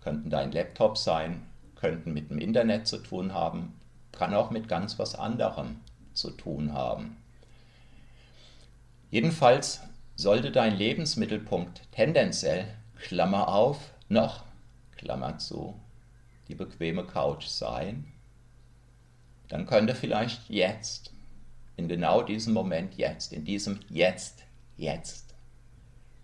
könnten 0.00 0.30
dein 0.30 0.52
Laptop 0.52 0.96
sein, 0.96 1.42
könnten 1.76 2.14
mit 2.14 2.30
dem 2.30 2.38
Internet 2.38 2.86
zu 2.86 2.96
tun 2.96 3.34
haben, 3.34 3.78
kann 4.10 4.32
auch 4.32 4.50
mit 4.50 4.66
ganz 4.66 4.98
was 4.98 5.14
anderem 5.14 5.80
zu 6.14 6.30
tun 6.30 6.72
haben. 6.72 7.18
Jedenfalls 9.10 9.82
sollte 10.16 10.50
dein 10.50 10.74
Lebensmittelpunkt 10.74 11.82
tendenziell, 11.92 12.66
Klammer 12.96 13.48
auf, 13.48 13.92
noch, 14.08 14.44
Klammer 14.96 15.36
zu, 15.36 15.78
die 16.48 16.54
bequeme 16.54 17.04
Couch 17.04 17.48
sein, 17.48 18.13
dann 19.54 19.66
könnte 19.66 19.94
vielleicht 19.94 20.50
jetzt, 20.50 21.12
in 21.76 21.86
genau 21.86 22.22
diesem 22.22 22.54
Moment 22.54 22.96
jetzt, 22.96 23.32
in 23.32 23.44
diesem 23.44 23.78
Jetzt, 23.88 24.42
jetzt, 24.76 25.32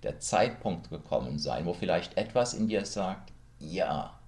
der 0.03 0.19
Zeitpunkt 0.19 0.91
gekommen 0.91 1.39
sein, 1.39 1.65
wo 1.65 1.73
vielleicht 1.73 2.17
etwas 2.17 2.55
in 2.55 2.67
dir 2.67 2.85
sagt, 2.85 3.31
ja, 3.61 4.19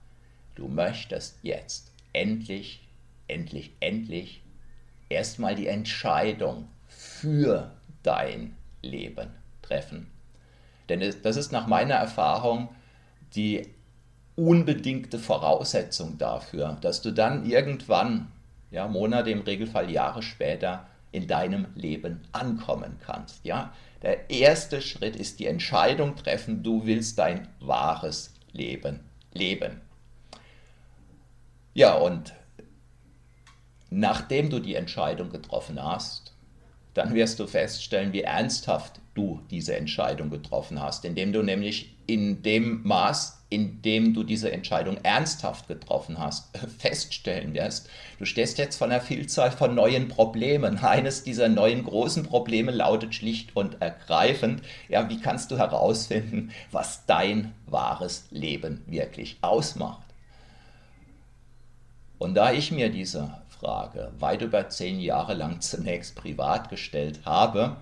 du 0.55 0.69
möchtest 0.69 1.41
jetzt 1.43 1.91
endlich, 2.13 2.89
endlich, 3.27 3.73
endlich 3.81 4.41
erstmal 5.09 5.57
die 5.57 5.67
Entscheidung 5.67 6.69
für 6.87 7.73
dein 8.05 8.57
Leben 8.83 9.31
treffen. 9.63 10.13
Denn 10.89 11.01
das 11.01 11.37
ist 11.37 11.51
nach 11.51 11.67
meiner 11.67 11.95
Erfahrung 11.95 12.69
die 13.35 13.67
unbedingte 14.37 15.19
Voraussetzung 15.19 16.19
dafür, 16.19 16.79
dass 16.81 17.03
du 17.03 17.11
dann 17.11 17.45
irgendwann 17.45 18.31
ja, 18.73 18.89
Monate, 18.89 19.31
im 19.31 19.43
Regelfall 19.43 19.91
Jahre 19.91 20.23
später 20.23 20.89
in 21.13 21.27
deinem 21.27 21.67
Leben 21.75 22.23
ankommen 22.33 22.99
kannst. 23.05 23.45
Ja? 23.45 23.73
Der 24.03 24.31
erste 24.31 24.81
Schritt 24.83 25.15
ist 25.15 25.39
die 25.39 25.47
Entscheidung 25.47 26.17
treffen, 26.17 26.63
du 26.63 26.87
willst 26.87 27.19
dein 27.19 27.49
wahres 27.61 28.35
Leben 28.53 29.01
leben. 29.33 29.81
Ja, 31.75 31.95
und 31.95 32.35
nachdem 33.91 34.51
du 34.51 34.59
die 34.59 34.75
Entscheidung 34.75 35.31
getroffen 35.31 35.83
hast, 35.83 36.35
dann 36.95 37.15
wirst 37.15 37.41
du 37.41 37.47
feststellen, 37.47 38.13
wie 38.13 38.23
ernsthaft 38.23 39.01
du 39.15 39.41
diese 39.51 39.77
Entscheidung 39.77 40.29
getroffen 40.29 40.81
hast, 40.81 41.05
indem 41.05 41.33
du 41.33 41.43
nämlich 41.43 41.95
in 42.13 42.43
dem 42.43 42.83
Maß, 42.85 43.39
in 43.49 43.81
dem 43.81 44.13
du 44.13 44.23
diese 44.23 44.53
Entscheidung 44.53 44.99
ernsthaft 45.03 45.67
getroffen 45.67 46.19
hast, 46.19 46.55
feststellen 46.79 47.55
wirst, 47.55 47.89
du 48.19 48.27
stehst 48.27 48.59
jetzt 48.59 48.77
vor 48.77 48.87
einer 48.87 49.01
Vielzahl 49.01 49.51
von 49.51 49.75
neuen 49.75 50.09
Problemen. 50.09 50.77
Eines 50.85 51.25
dieser 51.25 51.49
neuen 51.49 51.85
großen 51.85 52.25
Probleme 52.25 52.71
lautet 52.71 53.15
schlicht 53.15 53.57
und 53.57 53.81
ergreifend, 53.81 54.61
ja, 54.91 55.09
wie 55.09 55.21
kannst 55.21 55.51
du 55.51 55.57
herausfinden, 55.57 56.51
was 56.71 57.07
dein 57.07 57.55
wahres 57.65 58.27
Leben 58.31 58.83
wirklich 58.87 59.39
ausmacht? 59.41 60.07
Und 62.19 62.35
da 62.35 62.53
ich 62.53 62.73
mir 62.73 62.91
diese 62.91 63.39
Frage 63.49 64.13
weit 64.19 64.43
über 64.43 64.69
zehn 64.69 65.01
Jahre 65.01 65.33
lang 65.33 65.63
zunächst 65.63 66.15
privat 66.15 66.69
gestellt 66.69 67.21
habe, 67.25 67.79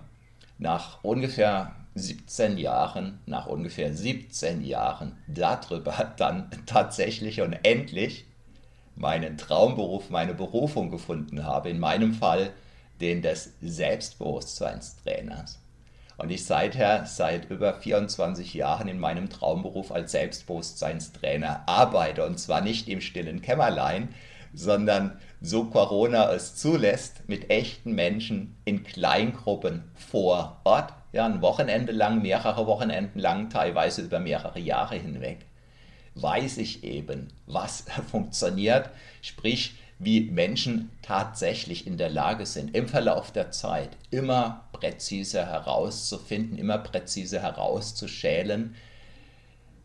nach 0.57 1.03
ungefähr 1.03 1.75
17 1.95 2.57
Jahren, 2.57 3.19
nach 3.25 3.47
ungefähr 3.47 3.93
17 3.93 4.61
Jahren 4.63 5.17
darüber 5.27 6.13
dann 6.17 6.49
tatsächlich 6.65 7.41
und 7.41 7.53
endlich 7.63 8.25
meinen 8.95 9.37
Traumberuf, 9.37 10.09
meine 10.09 10.33
Berufung 10.33 10.89
gefunden 10.91 11.43
habe, 11.43 11.69
in 11.69 11.79
meinem 11.79 12.13
Fall 12.13 12.51
den 13.01 13.21
des 13.21 13.53
Selbstbewusstseinstrainers. 13.61 15.59
Und 16.17 16.29
ich 16.29 16.45
seither 16.45 17.05
seit 17.07 17.49
über 17.49 17.73
24 17.73 18.53
Jahren 18.53 18.87
in 18.87 18.99
meinem 18.99 19.29
Traumberuf 19.29 19.91
als 19.91 20.11
Selbstbewusstseinstrainer 20.11 21.63
arbeite 21.67 22.25
und 22.25 22.39
zwar 22.39 22.61
nicht 22.61 22.87
im 22.89 23.01
stillen 23.01 23.41
Kämmerlein, 23.41 24.09
sondern 24.53 25.17
so 25.41 25.65
Corona 25.65 26.31
es 26.31 26.55
zulässt, 26.55 27.27
mit 27.27 27.49
echten 27.49 27.93
Menschen 27.93 28.55
in 28.65 28.83
Kleingruppen 28.83 29.89
vor 29.95 30.61
Ort, 30.63 30.93
ja, 31.11 31.25
ein 31.25 31.41
Wochenende 31.41 31.91
lang, 31.91 32.21
mehrere 32.21 32.65
Wochenenden 32.67 33.19
lang, 33.19 33.49
teilweise 33.49 34.01
über 34.01 34.19
mehrere 34.19 34.59
Jahre 34.59 34.95
hinweg, 34.95 35.39
weiß 36.15 36.57
ich 36.57 36.83
eben, 36.83 37.27
was 37.45 37.85
funktioniert, 38.11 38.89
sprich, 39.21 39.75
wie 40.03 40.21
Menschen 40.21 40.89
tatsächlich 41.03 41.85
in 41.85 41.97
der 41.97 42.09
Lage 42.09 42.47
sind, 42.47 42.75
im 42.75 42.87
Verlauf 42.87 43.31
der 43.31 43.51
Zeit 43.51 43.89
immer 44.09 44.65
präziser 44.71 45.45
herauszufinden, 45.45 46.57
immer 46.57 46.79
präziser 46.79 47.41
herauszuschälen, 47.41 48.75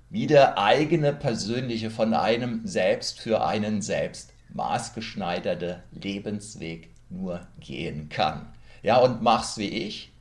wie 0.09 0.26
der 0.26 0.56
eigene 0.56 1.12
persönliche 1.12 1.90
von 1.90 2.14
einem 2.14 2.66
selbst 2.66 3.21
für 3.21 3.45
einen 3.45 3.83
selbst 3.83 4.33
maßgeschneiderte 4.54 5.83
Lebensweg 5.92 6.90
nur 7.11 7.47
gehen 7.61 8.09
kann. 8.09 8.47
Ja, 8.83 8.99
und 8.99 9.21
mach's 9.21 9.59
wie 9.59 9.68
ich. 9.68 10.12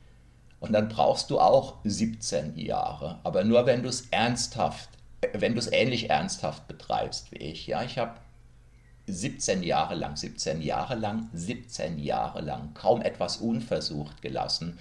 Und 0.60 0.74
dann 0.74 0.90
brauchst 0.90 1.30
du 1.30 1.40
auch 1.40 1.76
17 1.84 2.58
Jahre. 2.58 3.20
Aber 3.24 3.44
nur 3.44 3.66
wenn 3.66 3.84
du 3.84 3.90
es 3.90 4.08
ernsthaft 4.10 4.90
wenn 5.34 5.54
du 5.54 5.60
es 5.60 5.72
ähnlich 5.72 6.10
ernsthaft 6.10 6.68
betreibst 6.68 7.32
wie 7.32 7.38
ich. 7.38 7.68
Ja, 7.68 7.84
ich 7.84 7.98
habe 7.98 8.16
17 9.08 9.64
Jahre 9.64 9.96
lang, 9.96 10.16
17 10.16 10.62
Jahre 10.62 10.96
lang, 10.96 11.30
17 11.34 12.00
Jahre 12.00 12.42
lang 12.42 12.74
kaum 12.74 13.02
etwas 13.02 13.38
unversucht 13.38 14.22
gelassen, 14.22 14.80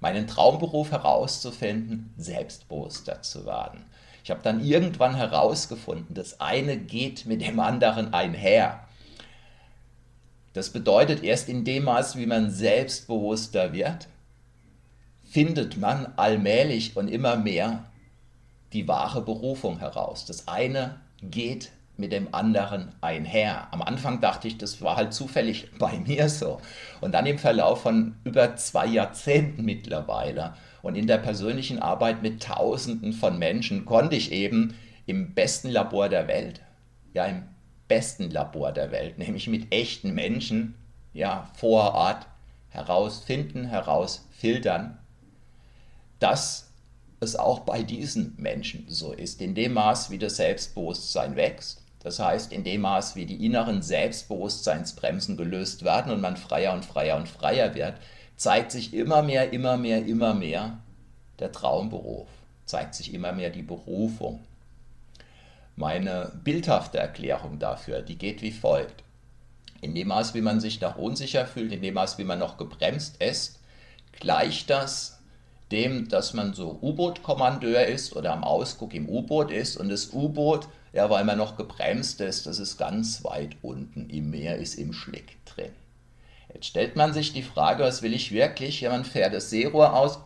meinen 0.00 0.26
Traumberuf 0.26 0.90
herauszufinden, 0.90 2.12
selbstbewusster 2.16 3.22
zu 3.22 3.46
werden. 3.46 3.84
Ich 4.24 4.30
habe 4.30 4.40
dann 4.42 4.64
irgendwann 4.64 5.14
herausgefunden, 5.14 6.14
das 6.14 6.40
eine 6.40 6.76
geht 6.76 7.26
mit 7.26 7.40
dem 7.40 7.60
anderen 7.60 8.12
einher. 8.12 8.86
Das 10.52 10.70
bedeutet, 10.70 11.22
erst 11.22 11.48
in 11.48 11.64
dem 11.64 11.84
Maß, 11.84 12.16
wie 12.16 12.26
man 12.26 12.50
selbstbewusster 12.50 13.72
wird, 13.72 14.08
findet 15.30 15.76
man 15.76 16.12
allmählich 16.16 16.96
und 16.96 17.08
immer 17.08 17.36
mehr 17.36 17.84
die 18.72 18.88
wahre 18.88 19.22
Berufung 19.22 19.78
heraus. 19.78 20.26
Das 20.26 20.48
eine 20.48 21.00
geht 21.22 21.70
mit 21.96 22.12
dem 22.12 22.34
anderen 22.34 22.92
einher. 23.00 23.68
Am 23.72 23.82
Anfang 23.82 24.20
dachte 24.20 24.48
ich, 24.48 24.58
das 24.58 24.82
war 24.82 24.96
halt 24.96 25.14
zufällig 25.14 25.68
bei 25.78 25.98
mir 25.98 26.28
so. 26.28 26.60
Und 27.00 27.12
dann 27.12 27.26
im 27.26 27.38
Verlauf 27.38 27.82
von 27.82 28.16
über 28.24 28.56
zwei 28.56 28.86
Jahrzehnten 28.86 29.64
mittlerweile 29.64 30.54
und 30.82 30.96
in 30.96 31.06
der 31.06 31.18
persönlichen 31.18 31.78
Arbeit 31.78 32.22
mit 32.22 32.42
Tausenden 32.42 33.12
von 33.12 33.38
Menschen 33.38 33.84
konnte 33.84 34.16
ich 34.16 34.32
eben 34.32 34.74
im 35.06 35.34
besten 35.34 35.68
Labor 35.68 36.08
der 36.08 36.26
Welt, 36.26 36.62
ja 37.12 37.26
im 37.26 37.42
besten 37.86 38.30
Labor 38.30 38.72
der 38.72 38.90
Welt, 38.90 39.18
nämlich 39.18 39.46
mit 39.48 39.72
echten 39.72 40.14
Menschen, 40.14 40.74
ja 41.12 41.50
vor 41.54 41.94
Ort 41.94 42.26
herausfinden, 42.70 43.66
herausfiltern, 43.66 44.96
dass 46.20 46.70
es 47.18 47.36
auch 47.36 47.60
bei 47.60 47.82
diesen 47.82 48.34
Menschen 48.38 48.86
so 48.88 49.12
ist. 49.12 49.40
In 49.40 49.54
dem 49.54 49.74
Maß, 49.74 50.10
wie 50.10 50.18
das 50.18 50.36
Selbstbewusstsein 50.36 51.36
wächst, 51.36 51.82
das 52.02 52.18
heißt, 52.18 52.52
in 52.52 52.64
dem 52.64 52.80
Maß, 52.80 53.14
wie 53.14 53.26
die 53.26 53.44
inneren 53.44 53.82
Selbstbewusstseinsbremsen 53.82 55.36
gelöst 55.36 55.84
werden 55.84 56.12
und 56.12 56.20
man 56.20 56.36
freier 56.36 56.72
und 56.72 56.84
freier 56.84 57.16
und 57.16 57.28
freier 57.28 57.74
wird, 57.74 57.94
zeigt 58.36 58.72
sich 58.72 58.94
immer 58.94 59.22
mehr, 59.22 59.52
immer 59.52 59.76
mehr, 59.76 60.04
immer 60.06 60.32
mehr 60.32 60.78
der 61.38 61.52
Traumberuf, 61.52 62.28
zeigt 62.64 62.94
sich 62.94 63.12
immer 63.12 63.32
mehr 63.32 63.50
die 63.50 63.62
Berufung. 63.62 64.40
Meine 65.76 66.32
bildhafte 66.42 66.98
Erklärung 66.98 67.58
dafür, 67.58 68.00
die 68.00 68.16
geht 68.16 68.40
wie 68.40 68.52
folgt. 68.52 69.04
In 69.82 69.94
dem 69.94 70.08
Maß, 70.08 70.34
wie 70.34 70.42
man 70.42 70.60
sich 70.60 70.80
noch 70.80 70.96
unsicher 70.96 71.46
fühlt, 71.46 71.72
in 71.72 71.82
dem 71.82 71.94
Maß, 71.94 72.18
wie 72.18 72.24
man 72.24 72.38
noch 72.38 72.56
gebremst 72.56 73.22
ist, 73.22 73.60
gleicht 74.12 74.70
das 74.70 75.19
dem, 75.70 76.08
dass 76.08 76.34
man 76.34 76.52
so 76.52 76.78
U-Boot-Kommandeur 76.82 77.86
ist 77.86 78.16
oder 78.16 78.32
am 78.32 78.44
Ausguck 78.44 78.94
im 78.94 79.08
U-Boot 79.08 79.50
ist 79.50 79.76
und 79.76 79.88
das 79.88 80.12
U-Boot, 80.12 80.68
ja, 80.92 81.08
weil 81.08 81.24
man 81.24 81.38
noch 81.38 81.56
gebremst 81.56 82.20
ist, 82.20 82.46
das 82.46 82.58
ist 82.58 82.76
ganz 82.76 83.24
weit 83.24 83.56
unten 83.62 84.10
im 84.10 84.30
Meer, 84.30 84.56
ist 84.56 84.74
im 84.74 84.92
Schlick 84.92 85.44
drin. 85.44 85.72
Jetzt 86.52 86.66
stellt 86.66 86.96
man 86.96 87.12
sich 87.12 87.32
die 87.32 87.44
Frage, 87.44 87.84
was 87.84 88.02
will 88.02 88.12
ich 88.12 88.32
wirklich? 88.32 88.80
Ja, 88.80 88.90
man 88.90 89.04
fährt 89.04 89.32
das 89.32 89.50
Seerohr 89.50 89.94
aus 89.94 90.18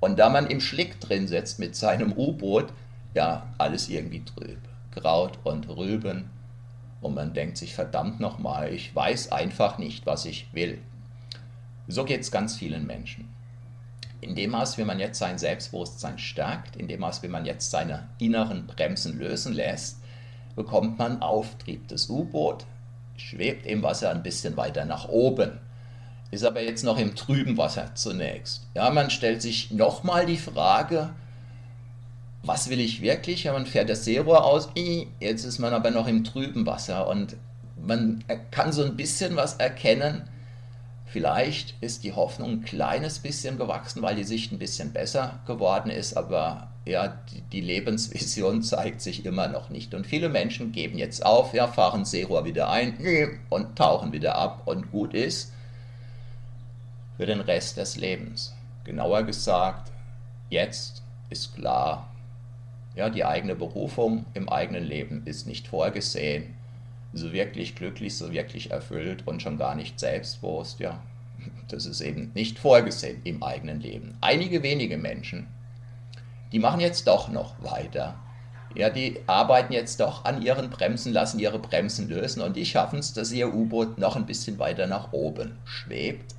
und 0.00 0.18
da 0.18 0.28
man 0.28 0.46
im 0.46 0.60
Schlick 0.60 1.00
drin 1.00 1.26
sitzt 1.26 1.58
mit 1.58 1.74
seinem 1.74 2.12
U-Boot, 2.12 2.66
ja, 3.14 3.52
alles 3.58 3.88
irgendwie 3.88 4.24
trüb. 4.24 4.58
Kraut 4.92 5.38
und 5.42 5.68
Rüben 5.68 6.30
und 7.00 7.14
man 7.14 7.34
denkt 7.34 7.56
sich, 7.56 7.74
verdammt 7.74 8.20
nochmal, 8.20 8.72
ich 8.72 8.94
weiß 8.94 9.32
einfach 9.32 9.78
nicht, 9.78 10.06
was 10.06 10.24
ich 10.24 10.52
will. 10.52 10.78
So 11.88 12.04
geht 12.04 12.20
es 12.20 12.30
ganz 12.30 12.56
vielen 12.56 12.86
Menschen. 12.86 13.33
In 14.24 14.34
dem 14.34 14.52
Maß, 14.52 14.78
wie 14.78 14.84
man 14.84 14.98
jetzt 14.98 15.18
sein 15.18 15.36
Selbstbewusstsein 15.36 16.18
stärkt, 16.18 16.76
in 16.76 16.88
dem 16.88 17.00
Maß, 17.00 17.22
wie 17.22 17.28
man 17.28 17.44
jetzt 17.44 17.70
seine 17.70 18.08
inneren 18.18 18.66
Bremsen 18.66 19.18
lösen 19.18 19.52
lässt, 19.52 19.98
bekommt 20.56 20.98
man 20.98 21.20
Auftrieb. 21.20 21.88
Das 21.88 22.08
U-Boot 22.08 22.64
schwebt 23.16 23.66
im 23.66 23.82
Wasser 23.82 24.10
ein 24.10 24.22
bisschen 24.22 24.56
weiter 24.56 24.86
nach 24.86 25.08
oben, 25.08 25.60
ist 26.30 26.44
aber 26.44 26.62
jetzt 26.62 26.84
noch 26.84 26.98
im 26.98 27.14
trüben 27.14 27.58
Wasser 27.58 27.94
zunächst. 27.94 28.66
Ja, 28.74 28.90
man 28.90 29.10
stellt 29.10 29.42
sich 29.42 29.70
nochmal 29.70 30.24
die 30.24 30.38
Frage, 30.38 31.10
was 32.42 32.70
will 32.70 32.80
ich 32.80 33.02
wirklich? 33.02 33.44
Ja, 33.44 33.52
man 33.52 33.66
fährt 33.66 33.90
das 33.90 34.04
Seerohr 34.04 34.44
aus, 34.44 34.70
jetzt 35.20 35.44
ist 35.44 35.58
man 35.58 35.74
aber 35.74 35.90
noch 35.90 36.08
im 36.08 36.24
trüben 36.24 36.64
Wasser 36.64 37.08
und 37.08 37.36
man 37.76 38.24
kann 38.50 38.72
so 38.72 38.84
ein 38.84 38.96
bisschen 38.96 39.36
was 39.36 39.56
erkennen, 39.56 40.22
Vielleicht 41.14 41.76
ist 41.80 42.02
die 42.02 42.12
Hoffnung 42.12 42.50
ein 42.50 42.64
kleines 42.64 43.20
bisschen 43.20 43.56
gewachsen, 43.56 44.02
weil 44.02 44.16
die 44.16 44.24
Sicht 44.24 44.50
ein 44.50 44.58
bisschen 44.58 44.92
besser 44.92 45.38
geworden 45.46 45.88
ist, 45.88 46.16
aber 46.16 46.72
ja, 46.84 47.20
die, 47.52 47.60
Lebensvision 47.60 48.62
zeigt 48.64 49.00
sich 49.00 49.24
immer 49.24 49.46
noch 49.46 49.70
nicht. 49.70 49.94
Und 49.94 50.08
viele 50.08 50.28
Menschen 50.28 50.72
geben 50.72 50.98
jetzt 50.98 51.24
auf, 51.24 51.54
ja, 51.54 51.68
fahren 51.68 52.04
Seerohr 52.04 52.44
wieder 52.44 52.68
ein 52.68 52.98
und 53.48 53.78
tauchen 53.78 54.10
wieder 54.10 54.34
ab 54.34 54.62
und 54.64 54.90
gut 54.90 55.14
ist 55.14 55.52
für 57.16 57.26
den 57.26 57.38
Rest 57.38 57.76
des 57.76 57.94
Lebens. 57.94 58.52
Genauer 58.82 59.22
gesagt, 59.22 59.92
jetzt 60.50 61.04
ist 61.30 61.54
klar, 61.54 62.12
ja, 62.96 63.08
die 63.08 63.24
eigene 63.24 63.54
Berufung 63.54 64.26
im 64.34 64.48
eigenen 64.48 64.82
Leben 64.82 65.22
ist 65.26 65.46
nicht 65.46 65.68
vorgesehen 65.68 66.56
so 67.14 67.32
wirklich 67.32 67.74
glücklich, 67.74 68.16
so 68.16 68.32
wirklich 68.32 68.70
erfüllt 68.70 69.26
und 69.26 69.40
schon 69.40 69.58
gar 69.58 69.74
nicht 69.74 70.00
selbstbewusst, 70.00 70.80
ja, 70.80 71.00
das 71.68 71.86
ist 71.86 72.00
eben 72.00 72.32
nicht 72.34 72.58
vorgesehen 72.58 73.20
im 73.24 73.42
eigenen 73.42 73.80
Leben. 73.80 74.16
Einige 74.20 74.62
wenige 74.62 74.98
Menschen, 74.98 75.46
die 76.52 76.58
machen 76.58 76.80
jetzt 76.80 77.06
doch 77.06 77.28
noch 77.28 77.54
weiter. 77.62 78.16
Ja, 78.74 78.90
die 78.90 79.20
arbeiten 79.26 79.72
jetzt 79.72 80.00
doch 80.00 80.24
an 80.24 80.42
ihren 80.42 80.68
Bremsen, 80.70 81.12
lassen 81.12 81.38
ihre 81.38 81.60
Bremsen 81.60 82.08
lösen 82.08 82.42
und 82.42 82.56
die 82.56 82.66
schaffen 82.66 82.98
es, 82.98 83.12
dass 83.12 83.30
ihr 83.30 83.54
U-Boot 83.54 83.98
noch 83.98 84.16
ein 84.16 84.26
bisschen 84.26 84.58
weiter 84.58 84.88
nach 84.88 85.12
oben 85.12 85.58
schwebt. 85.64 86.34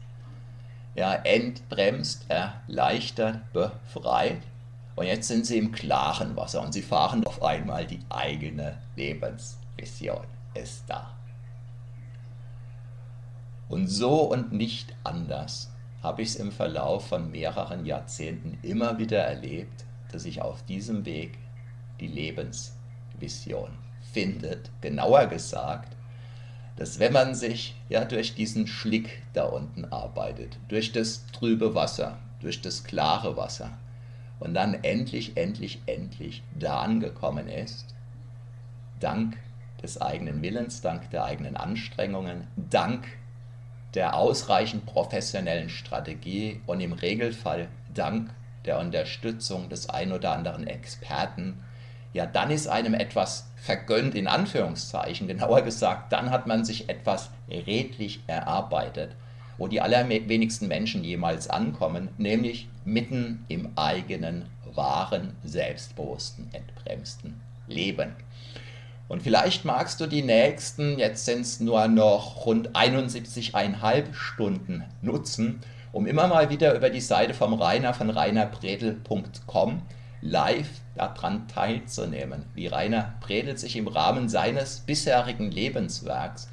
Ja, 0.95 1.13
entbremst, 1.13 2.25
erleichtert, 2.29 3.39
befreit. 3.53 4.41
Und 4.95 5.05
jetzt 5.05 5.27
sind 5.27 5.45
sie 5.45 5.57
im 5.57 5.71
klaren 5.71 6.35
Wasser 6.35 6.61
und 6.61 6.73
sie 6.73 6.81
fahren 6.81 7.25
auf 7.25 7.43
einmal 7.43 7.85
die 7.85 7.99
eigene 8.09 8.77
Lebensvision 8.95 10.25
ist 10.55 10.83
da. 10.87 11.15
Und 13.67 13.87
so 13.87 14.21
und 14.21 14.51
nicht 14.51 14.95
anders 15.03 15.71
habe 16.03 16.21
ich 16.21 16.29
es 16.29 16.35
im 16.35 16.51
Verlauf 16.51 17.07
von 17.07 17.31
mehreren 17.31 17.85
Jahrzehnten 17.85 18.59
immer 18.61 18.99
wieder 18.99 19.19
erlebt, 19.19 19.85
dass 20.11 20.23
sich 20.23 20.41
auf 20.41 20.63
diesem 20.65 21.05
Weg 21.05 21.37
die 21.99 22.07
Lebensvision 22.07 23.71
findet. 24.13 24.69
Genauer 24.81 25.25
gesagt, 25.25 25.95
dass 26.75 26.99
wenn 26.99 27.13
man 27.13 27.33
sich 27.35 27.75
ja 27.89 28.05
durch 28.05 28.35
diesen 28.35 28.67
Schlick 28.67 29.23
da 29.33 29.45
unten 29.45 29.85
arbeitet, 29.85 30.57
durch 30.67 30.91
das 30.91 31.25
trübe 31.27 31.73
Wasser, 31.73 32.17
durch 32.41 32.61
das 32.61 32.83
klare 32.83 33.35
Wasser 33.35 33.71
und 34.39 34.53
dann 34.53 34.73
endlich, 34.83 35.37
endlich, 35.37 35.81
endlich 35.85 36.43
da 36.59 36.81
angekommen 36.81 37.47
ist, 37.47 37.95
dank 38.99 39.37
des 39.85 40.01
eigenen 40.01 40.41
Willens, 40.41 40.81
dank 40.81 41.11
der 41.11 41.25
eigenen 41.25 41.55
Anstrengungen, 41.55 42.47
dank 42.55 43.05
der 43.93 44.15
ausreichend 44.15 44.85
professionellen 44.85 45.69
Strategie 45.69 46.59
und 46.65 46.81
im 46.81 46.91
Regelfall 46.91 47.69
dank 47.93 48.31
der 48.65 48.79
Unterstützung 48.79 49.69
des 49.69 49.89
ein 49.89 50.11
oder 50.11 50.33
anderen 50.33 50.65
Experten, 50.65 51.63
ja, 52.13 52.25
dann 52.25 52.49
ist 52.49 52.67
einem 52.67 52.93
etwas 52.93 53.51
vergönnt, 53.57 54.15
in 54.15 54.27
Anführungszeichen, 54.27 55.27
genauer 55.27 55.61
gesagt, 55.61 56.13
dann 56.13 56.31
hat 56.31 56.47
man 56.47 56.65
sich 56.65 56.89
etwas 56.89 57.29
redlich 57.49 58.21
erarbeitet, 58.25 59.15
wo 59.57 59.67
die 59.67 59.81
allerwenigsten 59.81 60.67
Menschen 60.67 61.03
jemals 61.03 61.49
ankommen, 61.49 62.09
nämlich 62.17 62.69
mitten 62.85 63.45
im 63.49 63.69
eigenen, 63.75 64.45
wahren, 64.73 65.35
selbstbewussten, 65.43 66.49
entbremsten 66.53 67.41
Leben. 67.67 68.15
Und 69.07 69.21
vielleicht 69.21 69.65
magst 69.65 70.01
du 70.01 70.07
die 70.07 70.23
nächsten, 70.23 70.97
jetzt 70.97 71.25
sind 71.25 71.41
es 71.41 71.59
nur 71.59 71.87
noch 71.87 72.45
rund 72.45 72.75
71,5 72.75 74.13
Stunden 74.13 74.83
nutzen, 75.01 75.61
um 75.91 76.07
immer 76.07 76.27
mal 76.27 76.49
wieder 76.49 76.75
über 76.75 76.89
die 76.89 77.01
Seite 77.01 77.33
vom 77.33 77.53
Rainer 77.53 77.93
von 77.93 78.09
reinerpredel.com 78.09 79.81
live 80.21 80.69
daran 80.95 81.47
teilzunehmen, 81.47 82.45
wie 82.55 82.67
Rainer 82.67 83.13
Predel 83.21 83.57
sich 83.57 83.75
im 83.75 83.87
Rahmen 83.87 84.27
seines 84.27 84.79
bisherigen 84.79 85.51
Lebenswerks 85.51 86.49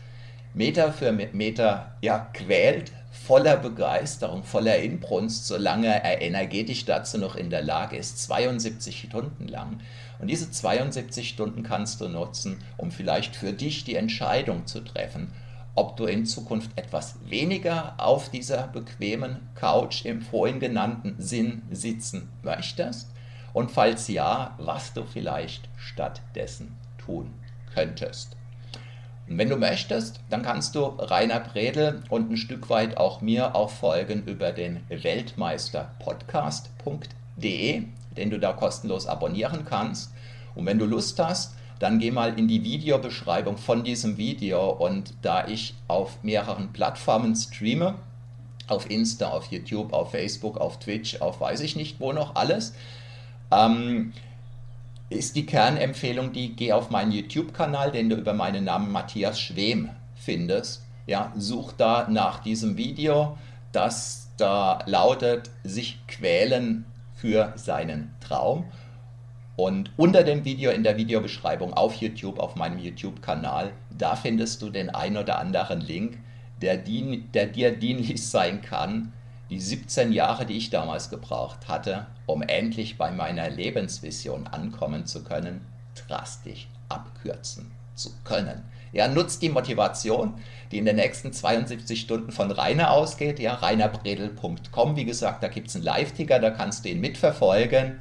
Meter 0.55 0.93
für 0.93 1.12
Meter 1.12 1.97
ja, 2.03 2.29
quält, 2.35 2.93
voller 3.11 3.57
Begeisterung, 3.57 4.43
voller 4.43 4.77
Inbrunst, 4.77 5.47
solange 5.47 5.87
er 5.87 6.21
energetisch 6.21 6.85
dazu 6.85 7.17
noch 7.17 7.37
in 7.37 7.49
der 7.49 7.62
Lage 7.62 7.97
ist, 7.97 8.23
72 8.23 9.07
Stunden 9.09 9.49
lang 9.49 9.81
und 10.23 10.29
diese 10.29 10.51
72 10.51 11.29
Stunden 11.29 11.63
kannst 11.65 12.01
du 12.01 12.09
nutzen, 12.09 12.59
um 12.77 12.93
vielleicht 12.93 13.35
für 13.35 13.53
dich 13.53 13.83
die 13.83 13.97
Entscheidung 13.97 14.69
zu 14.69 14.79
treffen, 14.81 15.33
ob 15.75 15.97
du 15.97 16.05
in 16.05 16.27
Zukunft 16.27 16.71
etwas 16.77 17.17
weniger 17.27 17.95
auf 17.99 18.29
dieser 18.31 18.69
bequemen 18.69 19.41
Couch 19.57 20.05
im 20.05 20.23
vorhin 20.23 20.61
genannten 20.61 21.17
Sinn 21.19 21.63
sitzen 21.73 22.29
möchtest 22.43 23.09
Und 23.53 23.73
falls 23.73 24.07
ja, 24.07 24.55
was 24.59 24.95
du 24.95 25.03
vielleicht 25.05 25.69
stattdessen 25.77 26.77
tun 26.99 27.35
könntest. 27.75 28.37
Und 29.29 29.39
wenn 29.39 29.49
du 29.49 29.57
möchtest, 29.57 30.21
dann 30.31 30.43
kannst 30.43 30.77
du 30.77 30.85
Rainer 30.85 31.41
Bredel 31.41 32.05
und 32.11 32.31
ein 32.31 32.37
Stück 32.37 32.71
weit 32.71 32.97
auch 32.97 33.23
mir 33.23 33.57
auch 33.57 33.71
folgen 33.71 34.23
über 34.25 34.53
den 34.53 34.85
Weltmeisterpodcast.de, 34.89 37.89
den 38.16 38.31
du 38.31 38.38
da 38.38 38.53
kostenlos 38.53 39.07
abonnieren 39.07 39.64
kannst. 39.64 40.12
Und 40.55 40.66
wenn 40.66 40.79
du 40.79 40.87
Lust 40.87 41.18
hast, 41.18 41.55
dann 41.79 41.98
geh 41.98 42.11
mal 42.11 42.38
in 42.38 42.46
die 42.46 42.62
Videobeschreibung 42.62 43.57
von 43.57 43.83
diesem 43.83 44.16
Video 44.16 44.70
und 44.70 45.14
da 45.22 45.48
ich 45.48 45.75
auf 45.88 46.22
mehreren 46.22 46.72
Plattformen 46.72 47.35
streame, 47.35 47.96
auf 48.68 48.88
Insta, 48.88 49.31
auf 49.31 49.51
YouTube, 49.51 49.92
auf 49.92 50.12
Facebook, 50.12 50.59
auf 50.59 50.79
Twitch, 50.79 51.20
auf 51.20 51.40
weiß 51.40 51.61
ich 51.61 51.75
nicht 51.75 51.98
wo 51.98 52.12
noch 52.12 52.37
alles, 52.37 52.75
ähm, 53.51 54.12
ist 55.11 55.37
die 55.37 55.44
Kernempfehlung 55.44 56.33
die, 56.33 56.55
geh 56.55 56.72
auf 56.72 56.90
meinen 56.90 57.12
YouTube-Kanal, 57.12 57.90
den 57.90 58.09
du 58.09 58.16
über 58.16 58.33
meinen 58.33 58.64
Namen 58.64 58.92
Matthias 58.92 59.40
Schwem 59.40 59.90
findest. 60.14 60.83
Ja, 61.07 61.33
such 61.37 61.72
da 61.72 62.07
nach 62.09 62.44
diesem 62.44 62.77
Video, 62.77 63.37
das 63.72 64.29
da 64.37 64.79
lautet, 64.87 65.51
sich 65.64 65.98
quälen 66.07 66.85
für 67.23 67.53
seinen 67.55 68.13
Traum. 68.19 68.65
Und 69.55 69.93
unter 69.97 70.25
dem 70.25 70.45
Video 70.45 70.73
in 70.73 70.83
der 70.83 70.97
Videobeschreibung 70.97 71.73
auf 71.73 71.95
YouTube, 71.95 72.41
auf 72.41 72.57
meinem 72.57 72.79
YouTube-Kanal, 72.79 73.73
da 73.97 74.17
findest 74.17 74.61
du 74.61 74.71
den 74.71 74.91
ein 74.91 75.17
oder 75.17 75.39
anderen 75.39 75.81
Link, 75.81 76.19
der, 76.61 76.79
dien, 76.79 77.31
der 77.33 77.47
dir 77.47 77.79
dienlich 77.79 78.29
sein 78.29 78.61
kann, 78.61 79.13
die 79.51 79.61
17 79.61 80.11
Jahre, 80.11 80.47
die 80.47 80.57
ich 80.57 80.71
damals 80.71 81.11
gebraucht 81.11 81.69
hatte, 81.69 82.07
um 82.27 82.43
endlich 82.43 82.99
bei 82.99 83.13
meiner 83.13 83.49
Lebensvision 83.51 84.49
ankommen 84.49 85.07
zu 85.07 85.23
können, 85.23 85.61
drastisch 85.95 86.67
abkürzen 86.89 87.71
zu 87.95 88.11
können. 88.25 88.65
Ja, 88.93 89.09
nutzt 89.09 89.43
die 89.43 89.49
Motivation, 89.49 90.35
die 90.71 90.79
in 90.79 90.85
den 90.85 90.97
nächsten 90.97 91.33
72 91.33 92.01
Stunden 92.01 92.31
von 92.31 92.51
Rainer 92.51 92.91
ausgeht, 92.91 93.39
ja, 93.39 93.55
rainerbredel.com, 93.55 94.97
wie 94.97 95.05
gesagt, 95.05 95.43
da 95.43 95.49
gibt 95.49 95.69
es 95.69 95.77
einen 95.77 95.85
Live-Ticker, 95.85 96.39
da 96.39 96.51
kannst 96.51 96.85
du 96.85 96.91
ihn 96.91 97.01
mitverfolgen. 97.01 97.99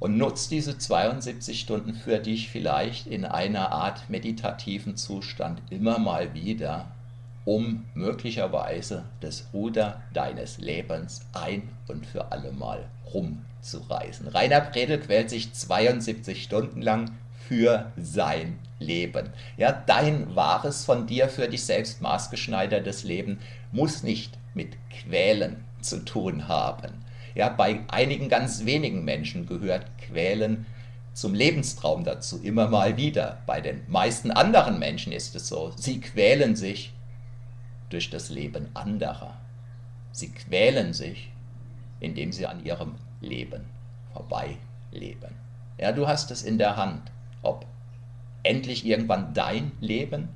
Und 0.00 0.16
nutzt 0.16 0.52
diese 0.52 0.78
72 0.78 1.58
Stunden 1.58 1.94
für 1.94 2.18
dich 2.18 2.50
vielleicht 2.50 3.08
in 3.08 3.24
einer 3.24 3.72
Art 3.72 4.08
meditativen 4.08 4.96
Zustand 4.96 5.60
immer 5.70 5.98
mal 5.98 6.34
wieder 6.34 6.86
um 7.48 7.86
möglicherweise 7.94 9.04
das 9.20 9.46
Ruder 9.54 10.02
deines 10.12 10.58
Lebens 10.58 11.22
ein 11.32 11.70
und 11.88 12.04
für 12.04 12.30
alle 12.30 12.52
Mal 12.52 12.84
rumzureißen. 13.14 14.28
Rainer 14.28 14.60
Bredel 14.60 15.00
quält 15.00 15.30
sich 15.30 15.54
72 15.54 16.42
Stunden 16.42 16.82
lang 16.82 17.12
für 17.48 17.90
sein 17.96 18.58
Leben. 18.78 19.30
Ja, 19.56 19.72
dein 19.72 20.36
wahres 20.36 20.84
von 20.84 21.06
dir 21.06 21.28
für 21.28 21.48
dich 21.48 21.64
selbst 21.64 22.02
maßgeschneidertes 22.02 23.04
Leben 23.04 23.38
muss 23.72 24.02
nicht 24.02 24.38
mit 24.52 24.76
Quälen 24.90 25.64
zu 25.80 26.04
tun 26.04 26.46
haben. 26.46 26.92
Ja, 27.34 27.48
bei 27.48 27.80
einigen 27.88 28.28
ganz 28.28 28.66
wenigen 28.66 29.04
Menschen 29.04 29.46
gehört 29.46 29.86
Quälen 29.98 30.66
zum 31.14 31.34
Lebenstraum 31.34 32.04
dazu 32.04 32.38
immer 32.42 32.68
mal 32.68 32.96
wieder. 32.98 33.38
Bei 33.46 33.60
den 33.60 33.80
meisten 33.88 34.30
anderen 34.30 34.78
Menschen 34.78 35.12
ist 35.12 35.34
es 35.34 35.48
so, 35.48 35.72
sie 35.76 36.00
quälen 36.00 36.54
sich 36.54 36.92
durch 37.88 38.10
das 38.10 38.28
Leben 38.28 38.68
anderer. 38.74 39.34
Sie 40.12 40.32
quälen 40.32 40.92
sich, 40.92 41.30
indem 42.00 42.30
sie 42.30 42.46
an 42.46 42.64
ihrem 42.64 42.96
Leben 43.20 43.64
vorbeileben. 44.12 45.34
Ja, 45.78 45.92
du 45.92 46.06
hast 46.06 46.30
es 46.30 46.42
in 46.42 46.58
der 46.58 46.76
Hand, 46.76 47.10
ob 47.42 47.66
endlich 48.42 48.86
irgendwann 48.86 49.34
dein 49.34 49.72
Leben 49.80 50.30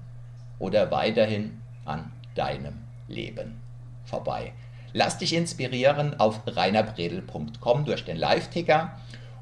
oder 0.59 0.91
weiterhin 0.91 1.61
an 1.85 2.11
deinem 2.35 2.79
Leben 3.09 3.61
vorbei. 4.05 4.53
Lass 4.93 5.17
dich 5.19 5.35
inspirieren 5.35 6.21
auf 6.21 6.41
reinerbredel.com 6.47 7.85
durch 7.85 8.05
den 8.05 8.17
Live-Ticker. 8.17 8.97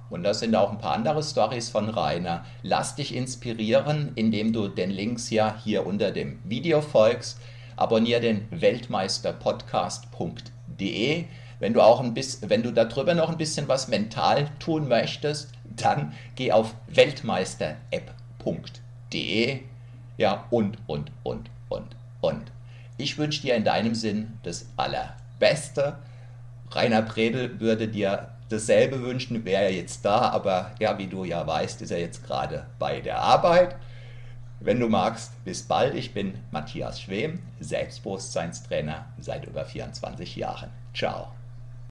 Und 0.09 0.23
da 0.25 0.33
sind 0.35 0.57
auch 0.57 0.71
ein 0.71 0.79
paar 0.79 0.95
andere 0.95 1.23
Stories 1.23 1.71
von 1.71 1.89
Rainer. 1.89 2.45
Lass 2.63 2.97
dich 2.97 3.15
inspirieren, 3.15 4.11
indem 4.15 4.53
du 4.53 4.69
den 4.69 4.91
Links 4.91 5.31
ja 5.31 5.57
hier 5.63 5.87
unter 5.87 6.11
dem 6.11 6.41
Video 6.45 6.81
folgst. 6.81 7.39
Abonniere 7.77 8.21
den 8.21 8.49
Weltmeisterpodcast.de. 8.51 11.25
Wenn 11.61 11.75
du 11.75 11.81
auch 11.81 12.01
ein 12.01 12.15
bisschen, 12.15 12.51
wenn 12.51 12.63
du 12.63 12.73
darüber 12.73 13.15
noch 13.15 13.29
ein 13.29 13.39
bisschen 13.39 13.69
was 13.69 13.89
mental 13.89 14.49
tun 14.59 14.89
möchtest, 14.89 15.53
dann 15.83 16.15
geh 16.35 16.51
auf 16.53 16.75
weltmeisterapp.de. 16.89 19.61
Ja, 20.17 20.47
und, 20.51 20.79
und, 20.87 21.13
und, 21.23 21.51
und, 21.69 21.97
und. 22.21 22.53
Ich 22.99 23.19
wünsche 23.19 23.43
dir 23.43 23.55
in 23.55 23.65
deinem 23.65 23.95
Sinn 23.95 24.39
das 24.43 24.67
Allerbeste. 24.77 25.99
Rainer 26.71 27.03
Predel 27.03 27.61
würde 27.61 27.87
dir 27.89 28.31
dasselbe 28.51 29.03
wünschen, 29.03 29.45
wäre 29.45 29.65
er 29.65 29.73
jetzt 29.73 30.05
da, 30.05 30.31
aber 30.31 30.73
ja, 30.79 30.99
wie 30.99 31.07
du 31.07 31.25
ja 31.25 31.47
weißt, 31.47 31.83
ist 31.83 31.91
er 31.91 32.01
jetzt 32.01 32.27
gerade 32.27 32.67
bei 32.79 33.01
der 33.01 33.21
Arbeit. 33.21 33.77
Wenn 34.61 34.79
du 34.79 34.89
magst, 34.89 35.43
bis 35.45 35.63
bald. 35.63 35.95
Ich 35.95 36.13
bin 36.13 36.35
Matthias 36.51 37.01
Schwem, 37.01 37.41
Selbstbewusstseinstrainer 37.61 39.07
seit 39.19 39.47
über 39.47 39.65
24 39.65 40.37
Jahren. 40.37 40.69
Ciao. 40.93 41.29